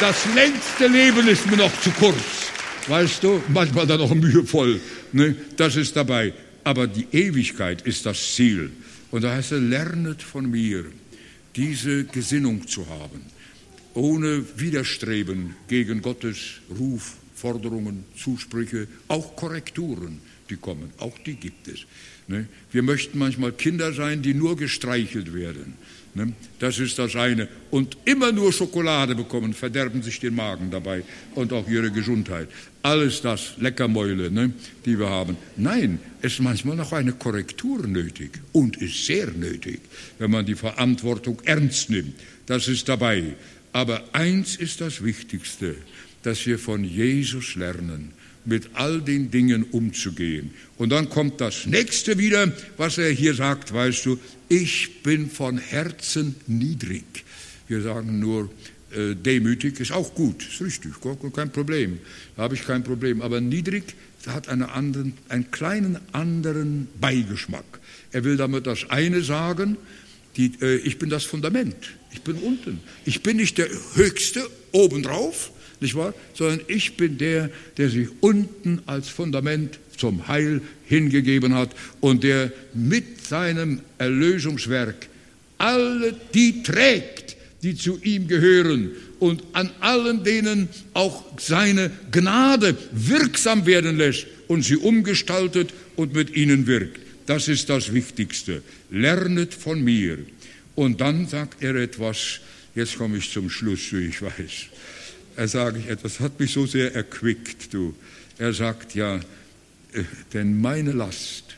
[0.00, 2.50] Das längste Leben ist mir noch zu kurz.
[2.88, 4.80] Weißt du, manchmal dann auch mühevoll.
[5.12, 5.36] Ne?
[5.56, 6.32] Das ist dabei.
[6.64, 8.72] Aber die Ewigkeit ist das Ziel.
[9.10, 10.84] Und da heißt er, lernet von mir.
[11.56, 13.20] diese Gesinnung zu haben,
[13.94, 20.20] ohne Widerstreben gegen Gottes Ruf, Forderungen, Zusprüche, auch Korrekturen,
[20.50, 21.80] die kommen, auch die gibt es.
[22.26, 22.48] Ne?
[22.72, 25.74] Wir möchten manchmal Kinder sein, die nur gestreichelt werden.
[26.14, 26.32] Ne?
[26.60, 27.48] Das ist das eine.
[27.70, 31.02] Und immer nur Schokolade bekommen, verderben sich den Magen dabei
[31.34, 32.48] und auch ihre Gesundheit.
[32.82, 34.52] Alles das, Leckermäule, ne,
[34.84, 35.36] die wir haben.
[35.56, 39.80] Nein, es ist manchmal noch eine Korrektur nötig und ist sehr nötig,
[40.18, 42.14] wenn man die Verantwortung ernst nimmt.
[42.46, 43.34] Das ist dabei.
[43.72, 45.74] Aber eins ist das Wichtigste,
[46.22, 48.12] dass wir von Jesus lernen
[48.44, 50.50] mit all den Dingen umzugehen.
[50.76, 54.18] Und dann kommt das nächste wieder, was er hier sagt, weißt du,
[54.48, 57.04] ich bin von Herzen niedrig.
[57.68, 58.50] Wir sagen nur,
[58.94, 60.92] äh, demütig ist auch gut, ist richtig,
[61.34, 61.98] kein Problem,
[62.36, 63.22] da habe ich kein Problem.
[63.22, 63.94] Aber niedrig
[64.26, 67.64] hat eine anderen, einen kleinen anderen Beigeschmack.
[68.12, 69.76] Er will damit das eine sagen,
[70.36, 71.76] die, äh, ich bin das Fundament,
[72.12, 72.80] ich bin unten.
[73.04, 75.50] Ich bin nicht der Höchste obendrauf,
[75.84, 76.14] nicht wahr?
[76.34, 81.70] Sondern ich bin der, der sich unten als Fundament zum Heil hingegeben hat
[82.00, 85.08] und der mit seinem Erlösungswerk
[85.58, 93.64] alle die trägt, die zu ihm gehören und an allen denen auch seine Gnade wirksam
[93.64, 97.00] werden lässt und sie umgestaltet und mit ihnen wirkt.
[97.26, 98.62] Das ist das Wichtigste.
[98.90, 100.18] Lernet von mir.
[100.74, 102.40] Und dann sagt er etwas,
[102.74, 104.68] jetzt komme ich zum Schluss, wie ich weiß
[105.36, 107.94] er sage ich etwas, hat mich so sehr erquickt, du.
[108.38, 111.56] Er sagt ja, äh, denn meine Last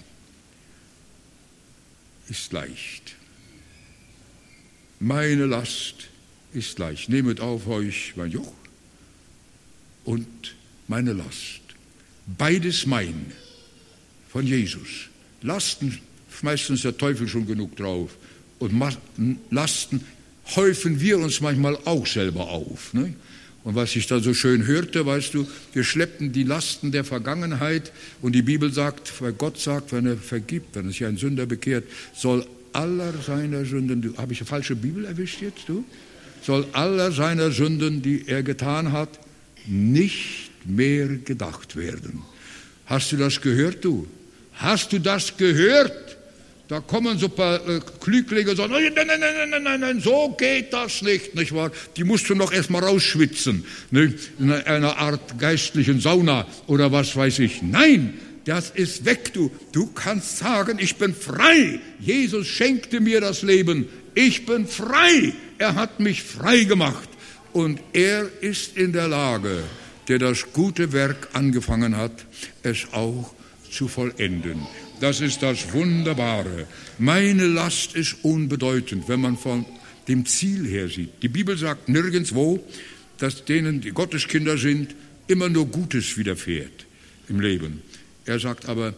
[2.28, 3.14] ist leicht.
[4.98, 6.08] Meine Last
[6.52, 7.08] ist leicht.
[7.08, 8.52] Nehmet auf euch mein Joch
[10.04, 10.56] und
[10.88, 11.60] meine Last.
[12.26, 13.32] Beides mein
[14.28, 15.08] von Jesus.
[15.42, 15.98] Lasten
[16.38, 18.16] schmeißt uns der Teufel schon genug drauf.
[18.58, 18.72] Und
[19.50, 20.04] Lasten
[20.54, 22.94] häufen wir uns manchmal auch selber auf.
[22.94, 23.14] Ne?
[23.66, 27.90] Und was ich da so schön hörte, weißt du, wir schleppten die Lasten der Vergangenheit
[28.22, 31.82] und die Bibel sagt, weil Gott sagt, wenn er vergibt, wenn sich ein Sünder bekehrt,
[32.14, 35.84] soll aller seiner Sünden, habe ich eine falsche Bibel erwischt jetzt, du?
[36.42, 39.18] Soll aller seiner Sünden, die er getan hat,
[39.66, 42.22] nicht mehr gedacht werden.
[42.84, 44.06] Hast du das gehört, du?
[44.52, 46.15] Hast du das gehört?
[46.68, 49.80] Da kommen so ein paar äh, Klüglinge und sagen, nein, nein, nein, nein, nein, nein,
[49.80, 51.70] nein, so geht das nicht, nicht wahr?
[51.96, 54.12] Die musst du noch erstmal rausschwitzen, ne?
[54.40, 57.62] in einer Art geistlichen Sauna oder was weiß ich.
[57.62, 58.14] Nein,
[58.46, 59.52] das ist weg, du.
[59.70, 61.80] Du kannst sagen, ich bin frei.
[62.00, 63.88] Jesus schenkte mir das Leben.
[64.14, 65.34] Ich bin frei.
[65.58, 67.08] Er hat mich frei gemacht.
[67.52, 69.62] Und er ist in der Lage,
[70.08, 72.26] der das gute Werk angefangen hat,
[72.62, 73.32] es auch
[73.70, 74.66] zu vollenden.
[75.00, 76.66] Das ist das Wunderbare.
[76.98, 79.66] Meine Last ist unbedeutend, wenn man von
[80.08, 81.10] dem Ziel her sieht.
[81.22, 82.64] Die Bibel sagt nirgendwo,
[83.18, 84.94] dass denen, die Gotteskinder sind,
[85.26, 86.86] immer nur Gutes widerfährt
[87.28, 87.82] im Leben.
[88.24, 88.94] Er sagt aber,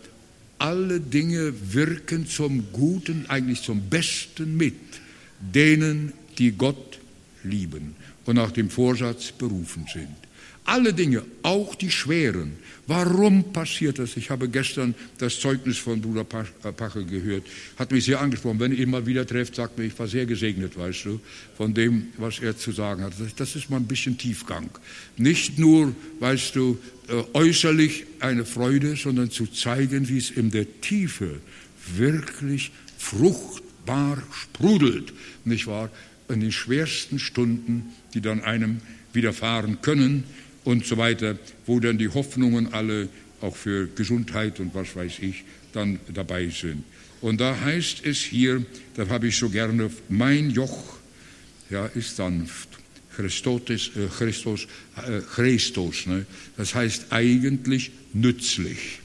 [0.58, 4.74] alle Dinge wirken zum Guten, eigentlich zum Besten mit,
[5.40, 6.98] denen, die Gott
[7.42, 7.94] lieben
[8.24, 10.27] und nach dem Vorsatz berufen sind.
[10.68, 12.52] Alle Dinge, auch die schweren.
[12.86, 14.18] Warum passiert das?
[14.18, 16.26] Ich habe gestern das Zeugnis von Bruder
[16.62, 17.44] äh, Pache gehört.
[17.78, 18.60] Hat mich sehr angesprochen.
[18.60, 21.20] Wenn ihr ihn mal wieder trefft, sagt mir, ich war sehr gesegnet, weißt du,
[21.56, 23.14] von dem, was er zu sagen hat.
[23.38, 24.68] Das ist mal ein bisschen Tiefgang.
[25.16, 30.66] Nicht nur, weißt du, äh, äußerlich eine Freude, sondern zu zeigen, wie es in der
[30.82, 31.40] Tiefe
[31.96, 35.14] wirklich fruchtbar sprudelt,
[35.46, 35.88] nicht wahr?
[36.28, 38.82] In den schwersten Stunden, die dann einem
[39.14, 40.24] widerfahren können,
[40.68, 43.08] und so weiter, wo dann die Hoffnungen alle
[43.40, 46.84] auch für Gesundheit und was weiß ich dann dabei sind.
[47.22, 50.98] Und da heißt es hier, da habe ich so gerne, mein Joch
[51.70, 52.68] ja, ist sanft.
[53.16, 53.62] Christus,
[53.96, 54.66] äh, Christus,
[54.96, 56.26] äh, Christus ne?
[56.58, 59.00] das heißt eigentlich nützlich.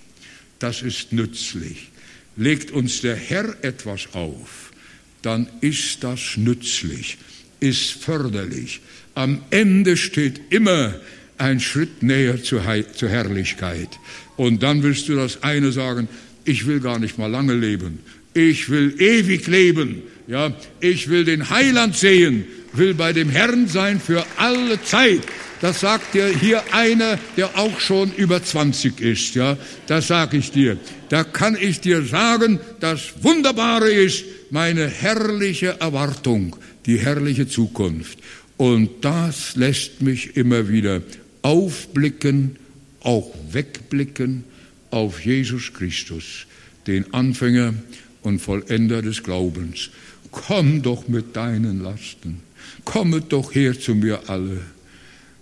[0.60, 1.92] Das ist nützlich.
[2.36, 4.74] Legt uns der Herr etwas auf,
[5.22, 7.18] dann ist das nützlich,
[7.62, 8.82] ist förderlich.
[9.16, 11.00] Am Ende steht immer,
[11.38, 12.64] ein Schritt näher zur,
[12.94, 13.90] zur Herrlichkeit.
[14.36, 16.08] Und dann willst du das eine sagen,
[16.46, 18.00] ich will gar nicht mal lange leben.
[18.34, 20.04] Ich will ewig leben.
[20.28, 25.22] Ja, ich will den Heiland sehen, will bei dem Herrn sein für alle Zeit.
[25.62, 29.36] Das sagt dir hier einer, der auch schon über 20 ist.
[29.36, 29.58] Ja,
[29.88, 30.78] das sage ich dir.
[31.10, 36.56] Da kann ich dir sagen, das Wunderbare ist meine herrliche Erwartung,
[36.86, 38.18] die herrliche Zukunft.
[38.58, 41.02] Und das lässt mich immer wieder
[41.44, 42.58] aufblicken,
[43.02, 44.44] auch wegblicken
[44.90, 46.48] auf Jesus Christus,
[46.88, 47.76] den Anfänger
[48.24, 49.90] und Vollender des Glaubens.
[50.32, 52.42] komm doch mit deinen Lasten.
[52.86, 54.62] Kommet doch her zu mir alle,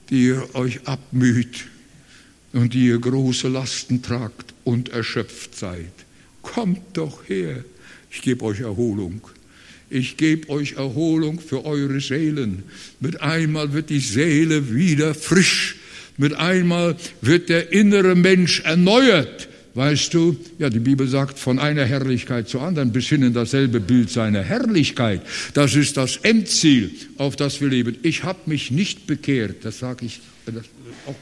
[0.10, 1.66] die ihr euch abmüht
[2.52, 5.94] und die ihr große Lasten tragt und erschöpft seid.
[6.42, 7.64] Kommt doch her,
[8.12, 9.22] ich gebe euch Erholung.
[9.90, 12.64] Ich gebe euch Erholung für eure Seelen.
[13.00, 15.76] Mit einmal wird die Seele wieder frisch.
[16.18, 19.50] Mit einmal wird der innere Mensch erneuert.
[19.74, 23.80] Weißt du, ja, die Bibel sagt von einer Herrlichkeit zur anderen bis hin in dasselbe
[23.80, 25.22] Bild seiner Herrlichkeit.
[25.54, 27.96] Das ist das Endziel, auf das wir leben.
[28.04, 30.66] Ich habe mich nicht bekehrt, das sage ich, das
[31.08, 31.16] auch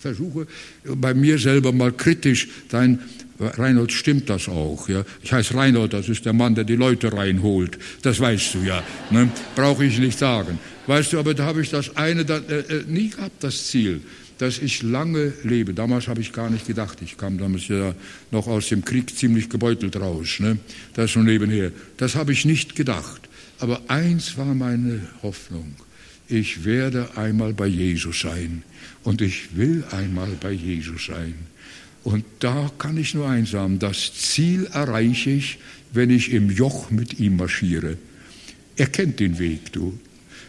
[0.00, 0.46] versuche
[0.84, 3.00] bei mir selber mal kritisch sein.
[3.38, 4.88] Reinhold stimmt das auch.
[4.88, 5.04] Ja?
[5.22, 7.78] Ich heiße Reinhold, das ist der Mann, der die Leute reinholt.
[8.02, 8.82] Das weißt du ja.
[9.10, 9.30] Ne?
[9.54, 10.58] Brauche ich nicht sagen.
[10.88, 14.00] Weißt du, aber da habe ich das eine da, äh, äh nie gehabt, das Ziel
[14.38, 15.74] dass ich lange lebe.
[15.74, 16.98] Damals habe ich gar nicht gedacht.
[17.02, 17.94] Ich kam damals ja
[18.30, 20.38] noch aus dem Krieg ziemlich gebeutelt raus.
[20.38, 20.58] Ne?
[20.94, 21.72] Das schon nebenher.
[21.96, 23.28] Das habe ich nicht gedacht.
[23.58, 25.74] Aber eins war meine Hoffnung.
[26.28, 28.62] Ich werde einmal bei Jesus sein.
[29.02, 31.34] Und ich will einmal bei Jesus sein.
[32.04, 33.80] Und da kann ich nur eins sagen.
[33.80, 35.58] Das Ziel erreiche ich,
[35.92, 37.96] wenn ich im Joch mit ihm marschiere.
[38.76, 39.98] Er kennt den Weg, du.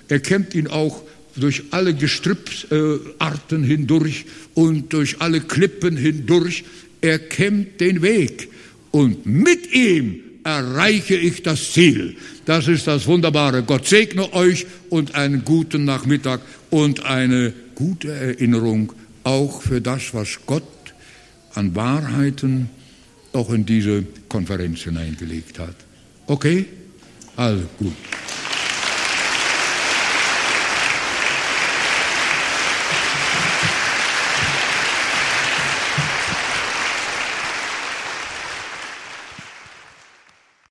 [0.10, 1.02] Er kennt ihn auch
[1.36, 6.64] durch alle Gestrüpparten hindurch und durch alle Klippen hindurch.
[7.02, 8.50] Er kennt den Weg
[8.92, 12.16] und mit ihm erreiche ich das Ziel.
[12.46, 13.64] Das ist das Wunderbare.
[13.64, 18.94] Gott segne euch und einen guten Nachmittag und eine gute Erinnerung
[19.24, 20.64] auch für das, was Gott
[21.54, 22.70] an Wahrheiten
[23.34, 25.76] auch in diese Konferenz hineingelegt hat.
[26.28, 26.66] Okay?
[27.36, 27.94] Also gut.